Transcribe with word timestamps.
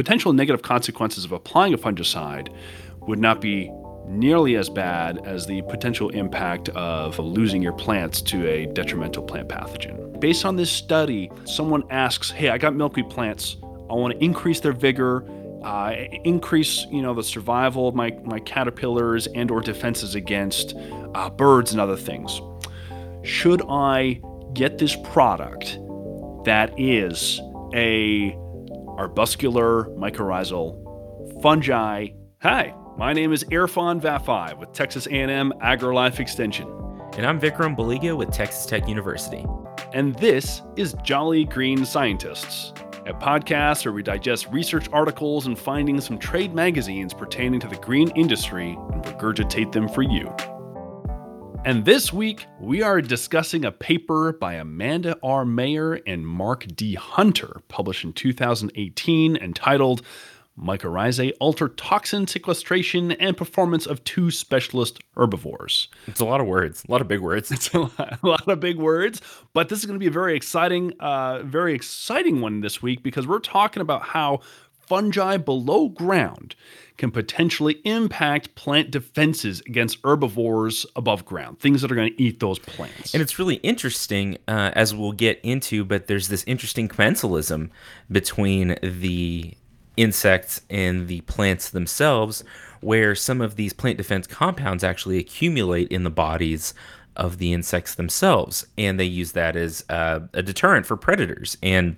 potential 0.00 0.32
negative 0.32 0.62
consequences 0.62 1.26
of 1.26 1.32
applying 1.32 1.74
a 1.74 1.76
fungicide 1.76 2.48
would 3.06 3.18
not 3.18 3.38
be 3.38 3.70
nearly 4.08 4.56
as 4.56 4.70
bad 4.70 5.20
as 5.26 5.44
the 5.44 5.60
potential 5.68 6.08
impact 6.08 6.70
of 6.70 7.18
losing 7.18 7.60
your 7.60 7.74
plants 7.74 8.22
to 8.22 8.48
a 8.48 8.64
detrimental 8.72 9.22
plant 9.22 9.46
pathogen. 9.46 10.18
Based 10.18 10.46
on 10.46 10.56
this 10.56 10.70
study, 10.70 11.30
someone 11.44 11.84
asks, 11.90 12.30
"Hey, 12.30 12.48
I 12.48 12.56
got 12.56 12.74
milkweed 12.74 13.10
plants. 13.10 13.58
I 13.90 13.92
want 13.92 14.18
to 14.18 14.24
increase 14.24 14.60
their 14.60 14.72
vigor, 14.72 15.22
uh, 15.62 15.92
increase, 16.24 16.86
you 16.90 17.02
know, 17.02 17.12
the 17.12 17.22
survival 17.22 17.88
of 17.88 17.94
my 17.94 18.10
my 18.24 18.40
caterpillars 18.40 19.26
and/or 19.26 19.60
defenses 19.60 20.14
against 20.14 20.74
uh, 21.14 21.28
birds 21.28 21.72
and 21.72 21.80
other 21.80 21.96
things. 21.96 22.40
Should 23.22 23.60
I 23.68 24.22
get 24.54 24.78
this 24.78 24.96
product 25.12 25.78
that 26.46 26.72
is 26.78 27.38
a 27.74 28.34
arbuscular 29.00 29.86
mycorrhizal 29.96 31.42
fungi?" 31.42 32.08
Hi, 32.42 32.74
my 32.98 33.12
name 33.14 33.32
is 33.32 33.44
Erfan 33.44 34.00
Vafaie 34.00 34.58
with 34.58 34.72
Texas 34.72 35.06
A&M 35.06 35.52
AgriLife 35.62 36.20
Extension. 36.20 36.68
And 37.16 37.26
I'm 37.26 37.40
Vikram 37.40 37.76
Baliga 37.76 38.16
with 38.16 38.30
Texas 38.30 38.66
Tech 38.66 38.86
University. 38.86 39.44
And 39.94 40.14
this 40.16 40.62
is 40.76 40.94
Jolly 41.02 41.44
Green 41.44 41.84
Scientists, 41.84 42.72
a 43.06 43.12
podcast 43.12 43.84
where 43.84 43.92
we 43.92 44.02
digest 44.02 44.46
research 44.52 44.88
articles 44.92 45.46
and 45.46 45.58
findings 45.58 46.06
from 46.06 46.18
trade 46.18 46.54
magazines 46.54 47.12
pertaining 47.12 47.58
to 47.60 47.68
the 47.68 47.76
green 47.76 48.10
industry 48.10 48.78
and 48.92 49.02
regurgitate 49.02 49.72
them 49.72 49.88
for 49.88 50.02
you. 50.02 50.32
And 51.62 51.84
this 51.84 52.10
week, 52.10 52.46
we 52.58 52.80
are 52.80 53.02
discussing 53.02 53.66
a 53.66 53.70
paper 53.70 54.32
by 54.32 54.54
Amanda 54.54 55.18
R. 55.22 55.44
Meier 55.44 56.00
and 56.06 56.26
Mark 56.26 56.66
D. 56.74 56.94
Hunter, 56.94 57.60
published 57.68 58.02
in 58.02 58.14
2018, 58.14 59.36
entitled 59.36 60.00
mycorrhizae 60.58 61.32
alter 61.38 61.68
toxin 61.68 62.26
sequestration 62.26 63.12
and 63.12 63.36
performance 63.36 63.86
of 63.86 64.02
two 64.04 64.30
specialist 64.30 65.00
herbivores. 65.16 65.88
It's 66.06 66.20
a 66.20 66.24
lot 66.24 66.40
of 66.40 66.46
words, 66.46 66.82
a 66.88 66.90
lot 66.90 67.02
of 67.02 67.08
big 67.08 67.20
words. 67.20 67.50
It's 67.52 67.68
a 67.74 67.80
lot, 67.80 68.18
a 68.22 68.26
lot 68.26 68.48
of 68.48 68.58
big 68.58 68.78
words, 68.78 69.20
but 69.52 69.68
this 69.68 69.80
is 69.80 69.84
going 69.84 69.96
to 69.96 70.02
be 70.02 70.08
a 70.08 70.10
very 70.10 70.34
exciting, 70.34 70.94
uh, 70.98 71.42
very 71.42 71.74
exciting 71.74 72.40
one 72.40 72.60
this 72.62 72.80
week 72.80 73.02
because 73.02 73.26
we're 73.26 73.38
talking 73.38 73.82
about 73.82 74.02
how 74.02 74.40
fungi 74.90 75.36
below 75.36 75.88
ground 75.88 76.56
can 76.96 77.12
potentially 77.12 77.80
impact 77.84 78.56
plant 78.56 78.90
defenses 78.90 79.62
against 79.64 79.98
herbivores 80.02 80.84
above 80.96 81.24
ground, 81.24 81.60
things 81.60 81.80
that 81.80 81.92
are 81.92 81.94
going 81.94 82.12
to 82.12 82.20
eat 82.20 82.40
those 82.40 82.58
plants. 82.58 83.14
And 83.14 83.22
it's 83.22 83.38
really 83.38 83.54
interesting, 83.56 84.36
uh, 84.48 84.72
as 84.74 84.92
we'll 84.92 85.12
get 85.12 85.38
into, 85.44 85.84
but 85.84 86.08
there's 86.08 86.26
this 86.26 86.42
interesting 86.42 86.88
commensalism 86.88 87.70
between 88.10 88.76
the 88.82 89.54
insects 89.96 90.60
and 90.68 91.06
the 91.06 91.20
plants 91.20 91.70
themselves, 91.70 92.42
where 92.80 93.14
some 93.14 93.40
of 93.40 93.54
these 93.54 93.72
plant 93.72 93.96
defense 93.96 94.26
compounds 94.26 94.82
actually 94.82 95.18
accumulate 95.18 95.86
in 95.86 96.02
the 96.02 96.10
bodies 96.10 96.74
of 97.14 97.38
the 97.38 97.52
insects 97.52 97.94
themselves, 97.94 98.66
and 98.76 98.98
they 98.98 99.04
use 99.04 99.32
that 99.32 99.54
as 99.54 99.84
uh, 99.88 100.18
a 100.32 100.42
deterrent 100.42 100.84
for 100.84 100.96
predators. 100.96 101.56
And 101.62 101.96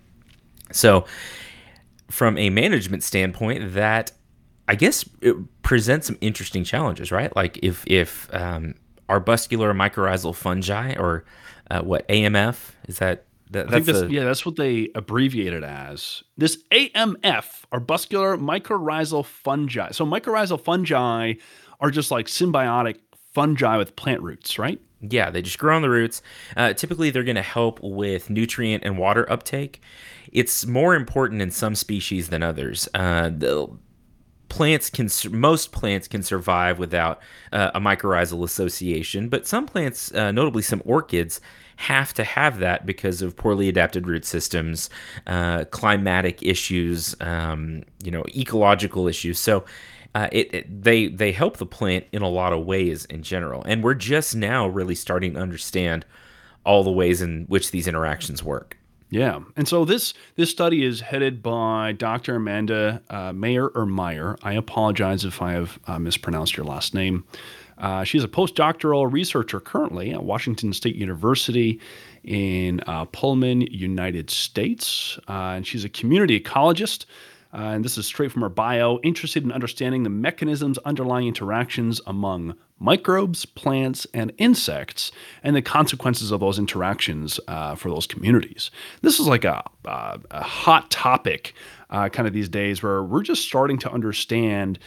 so, 0.73 1.07
from 2.13 2.37
a 2.37 2.51
management 2.51 3.03
standpoint, 3.03 3.75
that 3.75 4.13
I 4.69 4.75
guess 4.75 5.09
it 5.21 5.35
presents 5.63 6.07
some 6.07 6.19
interesting 6.21 6.63
challenges, 6.63 7.11
right? 7.11 7.35
Like 7.35 7.59
if 7.63 7.85
if 7.87 8.33
um, 8.35 8.75
arbuscular 9.09 9.75
mycorrhizal 9.75 10.35
fungi 10.35 10.95
or 10.95 11.25
uh, 11.71 11.81
what 11.83 12.07
AMF 12.09 12.73
is 12.87 12.99
that 12.99 13.25
that, 13.51 13.69
I 13.69 13.71
think 13.71 13.87
that's, 13.87 14.01
a, 14.01 14.11
yeah, 14.11 14.25
that's 14.25 14.47
what 14.47 14.57
they 14.57 14.89
abbreviate 14.95 15.53
it 15.53 15.63
as. 15.63 16.23
This 16.39 16.57
AMF, 16.71 17.65
arbuscular 17.71 18.39
mycorrhizal 18.41 19.27
fungi. 19.27 19.91
So 19.91 20.07
mycorrhizal 20.07 20.59
fungi 20.59 21.35
are 21.81 21.91
just 21.91 22.11
like 22.11 22.27
symbiotic 22.27 22.97
fungi 23.35 23.77
with 23.77 23.95
plant 23.95 24.23
roots, 24.23 24.59
right? 24.59 24.81
Yeah, 25.03 25.31
they 25.31 25.43
just 25.43 25.59
grow 25.59 25.77
on 25.77 25.83
the 25.83 25.91
roots. 25.91 26.23
Uh, 26.57 26.73
typically, 26.73 27.11
they're 27.11 27.25
going 27.25 27.37
to 27.37 27.43
help 27.43 27.81
with 27.83 28.31
nutrient 28.31 28.85
and 28.85 28.97
water 28.97 29.31
uptake. 29.31 29.83
It's 30.33 30.67
more 30.67 30.95
important 30.95 31.43
in 31.43 31.51
some 31.51 31.75
species 31.75 32.29
than 32.29 32.43
others. 32.43 32.89
Uh, 32.95 33.29
the 33.29 33.69
plants 34.49 34.91
can 34.91 35.09
most 35.31 35.73
plants 35.73 36.07
can 36.09 36.23
survive 36.23 36.79
without 36.79 37.23
uh, 37.53 37.71
a 37.75 37.81
mycorrhizal 37.81 38.45
association, 38.45 39.29
but 39.29 39.47
some 39.47 39.67
plants, 39.67 40.13
uh, 40.13 40.31
notably 40.31 40.63
some 40.63 40.83
orchids, 40.85 41.41
have 41.77 42.13
to 42.15 42.25
have 42.25 42.59
that 42.59 42.85
because 42.85 43.23
of 43.23 43.35
poorly 43.35 43.69
adapted 43.69 44.07
root 44.07 44.25
systems, 44.25 44.91
uh, 45.27 45.65
climatic 45.71 46.43
issues, 46.43 47.17
um, 47.21 47.83
you 48.05 48.11
know, 48.11 48.25
ecological 48.37 49.09
issues. 49.09 49.39
So 49.39 49.65
uh, 50.15 50.29
it, 50.31 50.55
it, 50.55 50.83
they 50.83 51.09
they 51.09 51.33
help 51.33 51.57
the 51.57 51.67
plant 51.67 52.05
in 52.13 52.21
a 52.23 52.29
lot 52.29 52.53
of 52.53 52.67
ways 52.67 53.07
in 53.07 53.23
general, 53.23 53.63
and 53.65 53.83
we're 53.83 53.95
just 53.95 54.37
now 54.37 54.67
really 54.69 54.95
starting 54.95 55.35
to 55.35 55.41
understand 55.41 56.05
all 56.65 56.85
the 56.85 56.93
ways 56.93 57.23
in 57.23 57.47
which 57.49 57.71
these 57.71 57.89
interactions 57.89 58.43
work. 58.43 58.77
Yeah, 59.13 59.41
and 59.57 59.69
so 59.69 59.85
this 59.85 60.15
this 60.37 60.49
study 60.49 60.87
is 60.87 61.03
headed 61.03 61.43
by 61.43 61.93
Dr. 61.93 62.37
Amanda 62.37 63.03
uh, 63.11 63.31
Mayer 63.35 63.69
or 63.69 63.85
Meyer. 63.85 64.39
I 64.43 64.55
apologize 64.55 65.27
if 65.27 65.43
I 65.43 65.53
have 65.53 65.79
uh, 65.87 65.99
mispronounced 65.99 66.57
your 66.57 66.65
last 66.65 66.95
name. 66.95 67.25
Uh, 67.77 68.05
she's 68.05 68.25
a 68.25 68.29
postdoctoral 68.29 69.13
researcher 69.13 69.61
currently 69.61 70.13
at 70.13 70.25
Washington 70.25 70.73
State 70.73 70.97
University 70.97 71.79
in 72.25 72.81
uh, 72.87 73.05
Pullman, 73.05 73.61
United 73.61 74.31
States. 74.31 75.19
Uh, 75.29 75.57
and 75.57 75.67
she's 75.67 75.85
a 75.85 75.91
community 75.91 76.41
ecologist. 76.41 77.05
Uh, 77.53 77.73
and 77.75 77.85
this 77.85 77.99
is 77.99 78.07
straight 78.07 78.33
from 78.33 78.43
her 78.43 78.49
bio, 78.49 78.99
interested 79.03 79.45
in 79.45 79.53
understanding 79.53 80.03
the 80.03 80.11
mechanisms 80.11 80.79
underlying 80.79 81.29
interactions 81.29 82.01
among 82.07 82.55
microbes, 82.79 83.45
plants, 83.45 84.07
and 84.15 84.33
insects, 84.39 85.13
and 85.43 85.55
the 85.55 85.63
consequences 85.63 86.31
of 86.31 86.41
those 86.41 86.59
interactions 86.59 87.39
uh, 87.49 87.75
for 87.75 87.91
those 87.91 88.07
communities. 88.07 88.71
This 89.03 89.21
is 89.21 89.27
like 89.27 89.45
a, 89.45 89.63
a, 89.85 90.19
a 90.31 90.43
hot 90.43 90.91
topic 90.91 91.55
uh, 91.91 92.09
kind 92.09 92.27
of 92.27 92.33
these 92.33 92.49
days 92.49 92.83
where 92.83 93.03
we're 93.03 93.23
just 93.23 93.45
starting 93.45 93.79
to 93.79 93.93
understand 93.93 94.79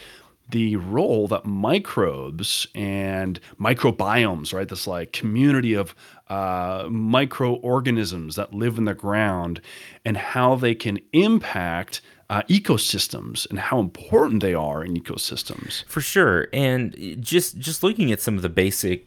the 0.48 0.76
role 0.76 1.26
that 1.28 1.44
microbes 1.44 2.66
and 2.74 3.40
microbiomes, 3.60 4.52
right, 4.52 4.68
this 4.68 4.86
like 4.86 5.12
community 5.12 5.74
of 5.74 5.94
uh, 6.28 6.86
microorganisms 6.88 8.36
that 8.36 8.52
live 8.52 8.78
in 8.78 8.84
the 8.84 8.94
ground, 8.94 9.60
and 10.04 10.16
how 10.16 10.54
they 10.54 10.74
can 10.74 11.00
impact 11.12 12.00
uh, 12.28 12.42
ecosystems 12.42 13.48
and 13.50 13.58
how 13.58 13.78
important 13.78 14.42
they 14.42 14.54
are 14.54 14.84
in 14.84 14.94
ecosystems. 14.94 15.84
For 15.84 16.00
sure, 16.00 16.48
and 16.52 16.96
just 17.20 17.58
just 17.58 17.82
looking 17.82 18.10
at 18.12 18.20
some 18.20 18.36
of 18.36 18.42
the 18.42 18.48
basic 18.48 19.06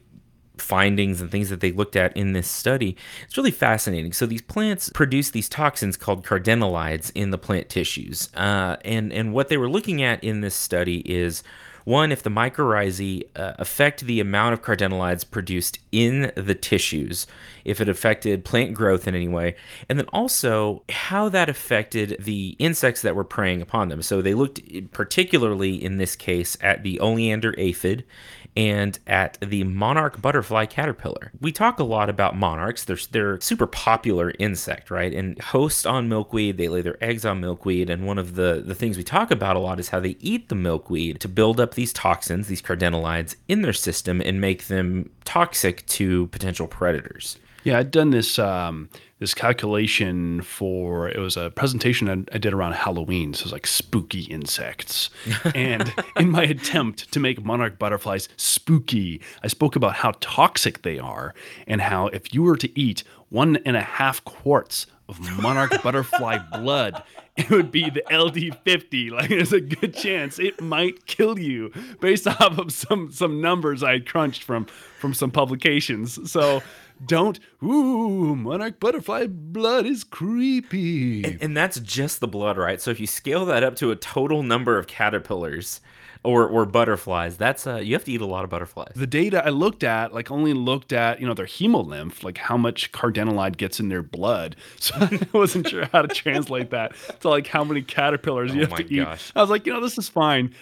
findings 0.57 1.21
and 1.21 1.31
things 1.31 1.49
that 1.49 1.61
they 1.61 1.71
looked 1.71 1.95
at 1.95 2.15
in 2.17 2.33
this 2.33 2.47
study. 2.47 2.97
It's 3.25 3.37
really 3.37 3.51
fascinating. 3.51 4.11
So 4.13 4.25
these 4.25 4.41
plants 4.41 4.89
produce 4.93 5.31
these 5.31 5.47
toxins 5.47 5.95
called 5.97 6.25
cardenolides 6.25 7.11
in 7.15 7.31
the 7.31 7.37
plant 7.37 7.69
tissues, 7.69 8.29
uh, 8.35 8.77
and 8.83 9.11
and 9.11 9.33
what 9.33 9.49
they 9.49 9.57
were 9.57 9.69
looking 9.69 10.01
at 10.01 10.23
in 10.23 10.41
this 10.41 10.55
study 10.55 10.99
is. 10.99 11.43
One, 11.85 12.11
if 12.11 12.23
the 12.23 12.29
mycorrhizae 12.29 13.23
uh, 13.35 13.53
affect 13.57 14.05
the 14.05 14.19
amount 14.19 14.53
of 14.53 14.61
cardenolides 14.61 15.29
produced 15.29 15.79
in 15.91 16.31
the 16.35 16.55
tissues, 16.55 17.27
if 17.65 17.81
it 17.81 17.89
affected 17.89 18.45
plant 18.45 18.73
growth 18.73 19.07
in 19.07 19.15
any 19.15 19.27
way, 19.27 19.55
and 19.87 19.97
then 19.97 20.07
also 20.13 20.83
how 20.89 21.29
that 21.29 21.49
affected 21.49 22.17
the 22.19 22.55
insects 22.59 23.01
that 23.01 23.15
were 23.15 23.23
preying 23.23 23.61
upon 23.61 23.89
them. 23.89 24.01
So 24.01 24.21
they 24.21 24.33
looked 24.33 24.61
particularly 24.91 25.83
in 25.83 25.97
this 25.97 26.15
case 26.15 26.57
at 26.61 26.83
the 26.83 26.99
oleander 26.99 27.55
aphid 27.57 28.05
and 28.55 28.99
at 29.07 29.37
the 29.41 29.63
monarch 29.63 30.21
butterfly 30.21 30.65
caterpillar. 30.65 31.31
We 31.39 31.51
talk 31.51 31.79
a 31.79 31.83
lot 31.83 32.09
about 32.09 32.35
monarchs. 32.35 32.83
They're, 32.83 32.97
they're 33.11 33.39
super 33.41 33.67
popular 33.67 34.33
insect, 34.39 34.91
right? 34.91 35.13
And 35.13 35.39
host 35.41 35.87
on 35.87 36.09
milkweed, 36.09 36.57
they 36.57 36.67
lay 36.67 36.81
their 36.81 37.01
eggs 37.03 37.25
on 37.25 37.39
milkweed. 37.39 37.89
And 37.89 38.05
one 38.05 38.17
of 38.17 38.35
the, 38.35 38.63
the 38.65 38.75
things 38.75 38.97
we 38.97 39.03
talk 39.03 39.31
about 39.31 39.55
a 39.55 39.59
lot 39.59 39.79
is 39.79 39.89
how 39.89 39.99
they 39.99 40.17
eat 40.19 40.49
the 40.49 40.55
milkweed 40.55 41.19
to 41.21 41.27
build 41.27 41.59
up 41.59 41.75
these 41.75 41.93
toxins, 41.93 42.47
these 42.47 42.61
cardenolides, 42.61 43.35
in 43.47 43.61
their 43.61 43.73
system 43.73 44.21
and 44.21 44.41
make 44.41 44.67
them 44.67 45.09
toxic 45.25 45.85
to 45.87 46.27
potential 46.27 46.67
predators. 46.67 47.37
Yeah, 47.63 47.77
I'd 47.77 47.91
done 47.91 48.11
this 48.11 48.39
um, 48.39 48.89
this 49.19 49.33
calculation 49.33 50.41
for 50.41 51.09
it 51.09 51.19
was 51.19 51.35
a 51.35 51.51
presentation 51.51 52.09
I, 52.09 52.35
I 52.35 52.37
did 52.37 52.53
around 52.53 52.73
Halloween, 52.73 53.33
so 53.33 53.41
it 53.41 53.45
was 53.45 53.53
like 53.53 53.67
spooky 53.67 54.21
insects. 54.21 55.09
and 55.55 55.93
in 56.17 56.31
my 56.31 56.43
attempt 56.43 57.11
to 57.11 57.19
make 57.19 57.43
monarch 57.43 57.77
butterflies 57.77 58.29
spooky, 58.37 59.21
I 59.43 59.47
spoke 59.47 59.75
about 59.75 59.95
how 59.95 60.13
toxic 60.21 60.83
they 60.83 60.99
are 60.99 61.33
and 61.67 61.81
how 61.81 62.07
if 62.07 62.33
you 62.33 62.43
were 62.43 62.57
to 62.57 62.79
eat 62.79 63.03
one 63.29 63.57
and 63.65 63.75
a 63.75 63.81
half 63.81 64.23
quarts 64.23 64.87
of 65.09 65.19
monarch 65.41 65.81
butterfly 65.83 66.37
blood, 66.51 67.03
it 67.35 67.49
would 67.49 67.71
be 67.71 67.89
the 67.89 68.03
LD50. 68.11 69.11
Like 69.11 69.29
there's 69.29 69.53
a 69.53 69.59
good 69.61 69.93
chance 69.95 70.39
it 70.39 70.61
might 70.61 71.05
kill 71.07 71.39
you 71.39 71.71
based 71.99 72.27
off 72.27 72.57
of 72.57 72.71
some 72.71 73.11
some 73.11 73.41
numbers 73.41 73.83
I 73.83 73.99
crunched 73.99 74.43
from 74.43 74.65
from 74.99 75.13
some 75.13 75.31
publications. 75.31 76.31
So 76.31 76.61
don't. 77.05 77.39
Ooh, 77.63 78.35
monarch 78.35 78.79
butterfly 78.79 79.27
blood 79.29 79.85
is 79.85 80.03
creepy. 80.03 81.23
And, 81.23 81.41
and 81.41 81.57
that's 81.57 81.79
just 81.79 82.19
the 82.19 82.27
blood, 82.27 82.57
right? 82.57 82.81
So 82.81 82.91
if 82.91 82.99
you 82.99 83.07
scale 83.07 83.45
that 83.45 83.63
up 83.63 83.75
to 83.77 83.91
a 83.91 83.95
total 83.95 84.43
number 84.43 84.77
of 84.77 84.87
caterpillars 84.87 85.81
or 86.23 86.45
or 86.47 86.65
butterflies, 86.65 87.37
that's 87.37 87.65
uh 87.65 87.77
you 87.77 87.93
have 87.93 88.03
to 88.05 88.11
eat 88.11 88.21
a 88.21 88.25
lot 88.25 88.43
of 88.43 88.49
butterflies. 88.49 88.91
the 88.95 89.07
data 89.07 89.45
I 89.45 89.49
looked 89.49 89.83
at, 89.83 90.13
like, 90.13 90.29
only 90.31 90.53
looked 90.53 90.91
at 90.91 91.21
you 91.21 91.27
know 91.27 91.33
their 91.33 91.45
hemolymph, 91.45 92.23
like 92.23 92.37
how 92.37 92.57
much 92.57 92.91
cardenolide 92.91 93.57
gets 93.57 93.79
in 93.79 93.89
their 93.89 94.03
blood. 94.03 94.55
So 94.79 94.95
I 94.99 95.19
wasn't 95.33 95.67
sure 95.67 95.85
how 95.91 96.01
to 96.01 96.07
translate 96.07 96.71
that 96.71 96.93
to 97.21 97.29
like 97.29 97.47
how 97.47 97.63
many 97.63 97.81
caterpillars 97.81 98.53
you 98.53 98.63
Oh 98.63 98.67
have 98.67 98.75
to 98.75 98.93
eat. 98.93 99.07
I 99.35 99.41
was 99.41 99.49
like, 99.49 99.65
you 99.65 99.73
know, 99.73 99.81
this 99.81 99.97
is 99.97 100.09
fine. 100.09 100.53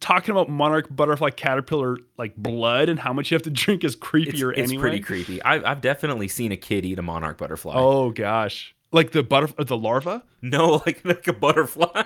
Talking 0.00 0.32
about 0.32 0.48
monarch 0.48 0.86
butterfly 0.90 1.30
caterpillar 1.30 1.96
like 2.18 2.34
blood 2.36 2.88
and 2.88 2.98
how 2.98 3.12
much 3.12 3.30
you 3.30 3.34
have 3.34 3.42
to 3.42 3.50
drink 3.50 3.84
is 3.84 3.94
It's, 3.94 4.02
creepier 4.02 4.50
it's 4.56 4.70
anyway. 4.70 4.80
pretty 4.80 5.00
creepy. 5.00 5.42
I've, 5.42 5.64
I've 5.64 5.80
definitely 5.80 6.28
seen 6.28 6.50
a 6.52 6.56
kid 6.56 6.84
eat 6.84 6.98
a 6.98 7.02
monarch 7.02 7.38
butterfly. 7.38 7.74
Oh 7.76 8.10
gosh, 8.10 8.74
like 8.90 9.12
the 9.12 9.22
butterf- 9.22 9.66
the 9.66 9.76
larva. 9.76 10.22
No, 10.40 10.82
like 10.86 11.04
like 11.04 11.28
a 11.28 11.32
butterfly. 11.32 12.02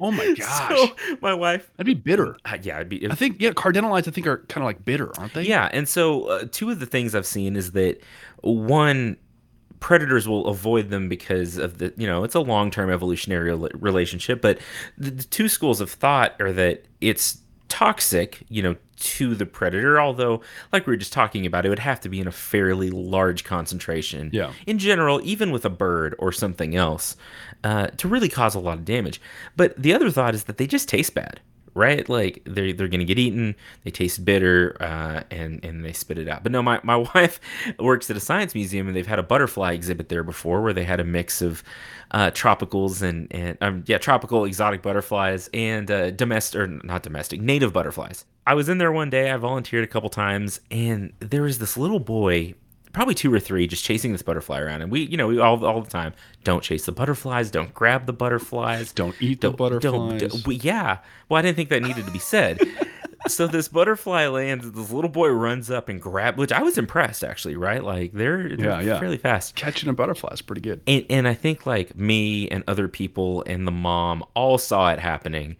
Oh 0.00 0.10
my 0.10 0.34
gosh, 0.38 0.76
so 0.78 1.16
my 1.20 1.34
wife, 1.34 1.70
that'd 1.76 1.86
be 1.86 1.94
bitter. 1.94 2.36
uh, 2.44 2.56
yeah, 2.62 2.78
i'd 2.78 2.88
be. 2.88 3.08
I 3.10 3.14
think 3.14 3.40
yeah, 3.40 3.50
cardenolides 3.50 4.08
I 4.08 4.10
think 4.10 4.26
are 4.26 4.38
kind 4.48 4.62
of 4.62 4.66
like 4.66 4.84
bitter, 4.84 5.12
aren't 5.18 5.34
they? 5.34 5.42
Yeah, 5.44 5.68
and 5.72 5.88
so 5.88 6.24
uh, 6.24 6.44
two 6.50 6.70
of 6.70 6.80
the 6.80 6.86
things 6.86 7.14
I've 7.14 7.26
seen 7.26 7.54
is 7.54 7.72
that 7.72 8.00
one 8.42 9.16
predators 9.80 10.28
will 10.28 10.46
avoid 10.46 10.90
them 10.90 11.08
because 11.08 11.56
of 11.56 11.78
the 11.78 11.92
you 11.96 12.06
know 12.06 12.22
it's 12.22 12.34
a 12.34 12.40
long-term 12.40 12.90
evolutionary 12.90 13.52
relationship 13.74 14.40
but 14.40 14.58
the, 14.96 15.10
the 15.10 15.24
two 15.24 15.48
schools 15.48 15.80
of 15.80 15.90
thought 15.90 16.34
are 16.40 16.52
that 16.52 16.84
it's 17.00 17.40
toxic 17.68 18.42
you 18.48 18.62
know 18.62 18.76
to 18.96 19.34
the 19.34 19.46
predator 19.46 20.00
although 20.00 20.42
like 20.72 20.86
we 20.86 20.92
were 20.92 20.96
just 20.96 21.12
talking 21.12 21.46
about 21.46 21.64
it 21.64 21.70
would 21.70 21.78
have 21.78 22.00
to 22.00 22.08
be 22.08 22.20
in 22.20 22.26
a 22.26 22.32
fairly 22.32 22.90
large 22.90 23.44
concentration. 23.44 24.28
Yeah. 24.32 24.52
in 24.66 24.78
general 24.78 25.20
even 25.24 25.50
with 25.50 25.64
a 25.64 25.70
bird 25.70 26.14
or 26.18 26.32
something 26.32 26.76
else 26.76 27.16
uh, 27.64 27.86
to 27.88 28.08
really 28.08 28.28
cause 28.28 28.54
a 28.54 28.60
lot 28.60 28.78
of 28.78 28.84
damage. 28.84 29.20
But 29.56 29.80
the 29.80 29.94
other 29.94 30.10
thought 30.10 30.34
is 30.34 30.44
that 30.44 30.58
they 30.58 30.66
just 30.66 30.88
taste 30.88 31.14
bad 31.14 31.40
right? 31.74 32.08
Like 32.08 32.42
they're 32.44 32.72
they're 32.72 32.88
gonna 32.88 33.04
get 33.04 33.18
eaten, 33.18 33.54
they 33.84 33.90
taste 33.90 34.24
bitter, 34.24 34.76
uh, 34.80 35.22
and 35.30 35.64
and 35.64 35.84
they 35.84 35.92
spit 35.92 36.18
it 36.18 36.28
out. 36.28 36.42
But 36.42 36.52
no, 36.52 36.62
my 36.62 36.80
my 36.82 36.96
wife 37.14 37.40
works 37.78 38.10
at 38.10 38.16
a 38.16 38.20
science 38.20 38.54
museum, 38.54 38.86
and 38.86 38.96
they've 38.96 39.06
had 39.06 39.18
a 39.18 39.22
butterfly 39.22 39.72
exhibit 39.72 40.08
there 40.08 40.22
before, 40.22 40.62
where 40.62 40.72
they 40.72 40.84
had 40.84 41.00
a 41.00 41.04
mix 41.04 41.42
of 41.42 41.62
uh, 42.10 42.30
tropicals 42.30 43.02
and 43.02 43.28
and 43.30 43.58
um, 43.60 43.84
yeah, 43.86 43.98
tropical 43.98 44.44
exotic 44.44 44.82
butterflies 44.82 45.48
and 45.52 45.90
uh, 45.90 46.10
domestic 46.10 46.60
or 46.60 46.66
not 46.66 47.02
domestic, 47.02 47.40
native 47.40 47.72
butterflies. 47.72 48.24
I 48.46 48.54
was 48.54 48.68
in 48.68 48.78
there 48.78 48.92
one 48.92 49.10
day. 49.10 49.30
I 49.30 49.36
volunteered 49.36 49.84
a 49.84 49.86
couple 49.86 50.10
times, 50.10 50.60
and 50.70 51.12
there 51.20 51.42
was 51.42 51.58
this 51.58 51.76
little 51.76 52.00
boy 52.00 52.54
probably 52.92 53.14
two 53.14 53.32
or 53.32 53.40
three 53.40 53.66
just 53.66 53.84
chasing 53.84 54.12
this 54.12 54.22
butterfly 54.22 54.58
around 54.60 54.82
and 54.82 54.90
we 54.90 55.00
you 55.02 55.16
know 55.16 55.26
we 55.28 55.38
all, 55.38 55.64
all 55.64 55.80
the 55.80 55.90
time 55.90 56.12
don't 56.44 56.62
chase 56.62 56.86
the 56.86 56.92
butterflies 56.92 57.50
don't 57.50 57.72
grab 57.74 58.06
the 58.06 58.12
butterflies 58.12 58.92
Don't 58.94 59.14
eat 59.20 59.40
the 59.40 59.50
butterflies. 59.50 60.20
don't- 60.20 60.46
we- 60.46 60.56
yeah 60.56 60.98
well 61.28 61.38
i 61.38 61.42
didn't 61.42 61.56
think 61.56 61.68
that 61.68 61.82
needed 61.82 62.04
to 62.06 62.10
be 62.10 62.18
said 62.18 62.60
so 63.28 63.46
this 63.46 63.68
butterfly 63.68 64.26
lands 64.28 64.70
this 64.72 64.90
little 64.90 65.10
boy 65.10 65.28
runs 65.28 65.70
up 65.70 65.88
and 65.88 66.00
grab 66.00 66.38
which 66.38 66.50
i 66.52 66.62
was 66.62 66.78
impressed 66.78 67.22
actually 67.22 67.54
right 67.56 67.84
like 67.84 68.12
they're, 68.12 68.56
they're 68.56 68.66
Yeah, 68.70 68.80
yeah. 68.80 68.98
fairly 68.98 69.18
fast 69.18 69.54
Catching 69.56 69.88
a 69.88 69.92
butterfly 69.92 70.30
is 70.32 70.42
pretty 70.42 70.62
good. 70.62 70.80
and, 70.86 71.04
and 71.10 71.28
i 71.28 71.34
think 71.34 71.66
like 71.66 71.94
me 71.96 72.48
and 72.48 72.64
other 72.66 72.88
people 72.88 73.44
and 73.46 73.66
the 73.66 73.72
mom 73.72 74.24
all 74.34 74.58
saw 74.58 74.90
it 74.90 74.98
happening 74.98 75.56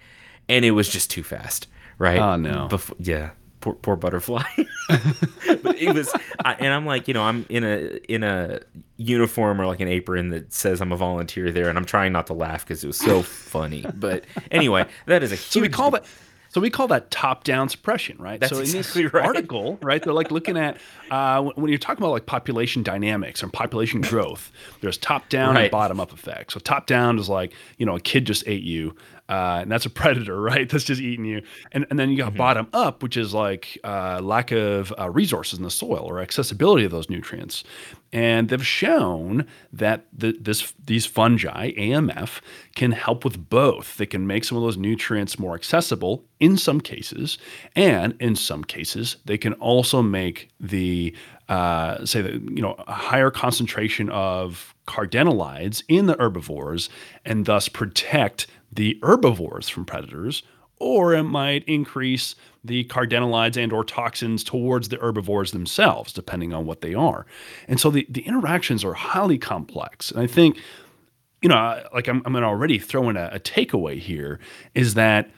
and 0.48 0.64
it 0.64 0.70
was 0.72 0.88
just 0.88 1.10
too 1.10 1.22
fast 1.22 1.66
right 1.98 2.18
Oh, 2.18 2.36
no. 2.36 2.66
Befo- 2.68 2.96
yeah 2.98 3.30
poor, 3.60 3.74
poor 3.74 3.96
butterfly 3.96 4.42
but 4.88 5.76
it 5.78 5.94
was 5.94 6.12
I, 6.44 6.54
and 6.54 6.72
i'm 6.72 6.86
like 6.86 7.08
you 7.08 7.14
know 7.14 7.22
i'm 7.22 7.46
in 7.48 7.64
a 7.64 7.98
in 8.12 8.22
a 8.22 8.60
uniform 8.96 9.60
or 9.60 9.66
like 9.66 9.80
an 9.80 9.88
apron 9.88 10.30
that 10.30 10.52
says 10.52 10.80
i'm 10.80 10.92
a 10.92 10.96
volunteer 10.96 11.50
there 11.52 11.68
and 11.68 11.78
i'm 11.78 11.84
trying 11.84 12.12
not 12.12 12.26
to 12.28 12.34
laugh 12.34 12.64
because 12.64 12.82
it 12.84 12.86
was 12.86 12.98
so 12.98 13.22
funny 13.50 13.84
but 13.94 14.24
anyway 14.50 14.86
that 15.06 15.22
is 15.22 15.32
a 15.32 15.36
huge 15.36 15.52
So 15.52 15.60
we 15.60 15.68
call 15.68 15.90
that. 15.92 16.04
So 16.52 16.60
we 16.60 16.68
call 16.68 16.88
that 16.88 17.12
top-down 17.12 17.68
suppression, 17.68 18.16
right? 18.18 18.40
That's 18.40 18.50
so 18.50 18.56
in 18.58 18.62
exactly 18.64 19.04
this 19.04 19.14
right. 19.14 19.24
article, 19.24 19.78
right, 19.82 20.02
they're 20.02 20.12
like 20.12 20.32
looking 20.32 20.56
at 20.56 20.78
uh, 21.12 21.42
when- 21.42 21.68
you're 21.68 21.78
talking 21.78 22.02
about 22.02 22.10
like 22.10 22.26
population 22.26 22.82
dynamics 22.82 23.44
and 23.44 23.52
population 23.52 24.00
growth. 24.00 24.50
There's 24.80 24.98
top-down 24.98 25.56
and 25.56 25.70
bottom-up 25.70 26.12
effects. 26.12 26.54
So 26.54 26.58
top-down 26.58 27.20
is 27.20 27.28
like 27.28 27.52
you 27.78 27.86
know 27.86 27.94
a 27.94 28.00
kid 28.00 28.24
just 28.24 28.42
ate 28.48 28.64
you, 28.64 28.96
uh, 29.30 29.60
and 29.62 29.70
that's 29.70 29.86
a 29.86 29.90
predator, 30.00 30.40
right? 30.40 30.68
That's 30.68 30.84
just 30.84 31.00
eating 31.00 31.24
you. 31.24 31.42
And 31.72 31.86
and 31.88 31.98
then 31.98 32.10
you 32.10 32.18
got 32.18 32.34
bottom-up, 32.34 33.02
which 33.02 33.16
is 33.16 33.32
like 33.32 33.78
uh, 33.84 34.20
lack 34.22 34.50
of 34.50 34.92
uh, 34.98 35.08
resources 35.08 35.58
in 35.58 35.64
the 35.64 35.70
soil 35.70 36.04
or 36.04 36.20
accessibility 36.20 36.84
of 36.84 36.90
those 36.90 37.08
nutrients. 37.08 37.64
And 38.12 38.48
they've 38.48 38.66
shown 38.66 39.46
that 39.72 40.06
the, 40.12 40.36
this 40.40 40.72
these 40.84 41.06
fungi 41.06 41.70
AMF 41.72 42.40
can 42.74 42.90
help 42.90 43.24
with 43.24 43.48
both. 43.48 43.96
They 43.96 44.06
can 44.06 44.26
make 44.26 44.42
some 44.44 44.58
of 44.58 44.64
those 44.64 44.76
nutrients 44.76 45.38
more 45.38 45.54
accessible 45.54 46.24
in 46.40 46.56
some 46.56 46.80
cases, 46.80 47.38
and 47.76 48.16
in 48.18 48.34
some 48.34 48.64
cases 48.64 49.16
they 49.26 49.38
can 49.38 49.52
also 49.54 50.02
make 50.02 50.50
the 50.58 51.14
uh, 51.48 52.04
say 52.04 52.20
that 52.20 52.32
you 52.32 52.62
know 52.62 52.74
a 52.86 52.92
higher 52.92 53.30
concentration 53.30 54.08
of 54.10 54.74
cardenolides 54.88 55.84
in 55.88 56.06
the 56.06 56.16
herbivores, 56.18 56.90
and 57.24 57.46
thus 57.46 57.68
protect 57.68 58.48
the 58.72 58.98
herbivores 59.02 59.68
from 59.68 59.84
predators 59.84 60.42
or 60.78 61.12
it 61.14 61.24
might 61.24 61.62
increase 61.64 62.34
the 62.64 62.84
cardenolides 62.84 63.62
and 63.62 63.72
or 63.72 63.84
toxins 63.84 64.42
towards 64.42 64.88
the 64.88 64.96
herbivores 64.96 65.52
themselves 65.52 66.12
depending 66.12 66.52
on 66.52 66.66
what 66.66 66.80
they 66.80 66.94
are. 66.94 67.26
And 67.68 67.78
so 67.78 67.90
the, 67.90 68.06
the 68.08 68.22
interactions 68.22 68.84
are 68.84 68.94
highly 68.94 69.38
complex. 69.38 70.10
And 70.10 70.20
i 70.20 70.26
think 70.26 70.58
you 71.42 71.48
know 71.48 71.82
like 71.94 72.08
i'm, 72.08 72.22
I'm 72.24 72.36
already 72.36 72.78
throw 72.78 73.08
in 73.08 73.16
a, 73.16 73.30
a 73.32 73.40
takeaway 73.40 73.98
here 73.98 74.40
is 74.74 74.94
that 74.94 75.30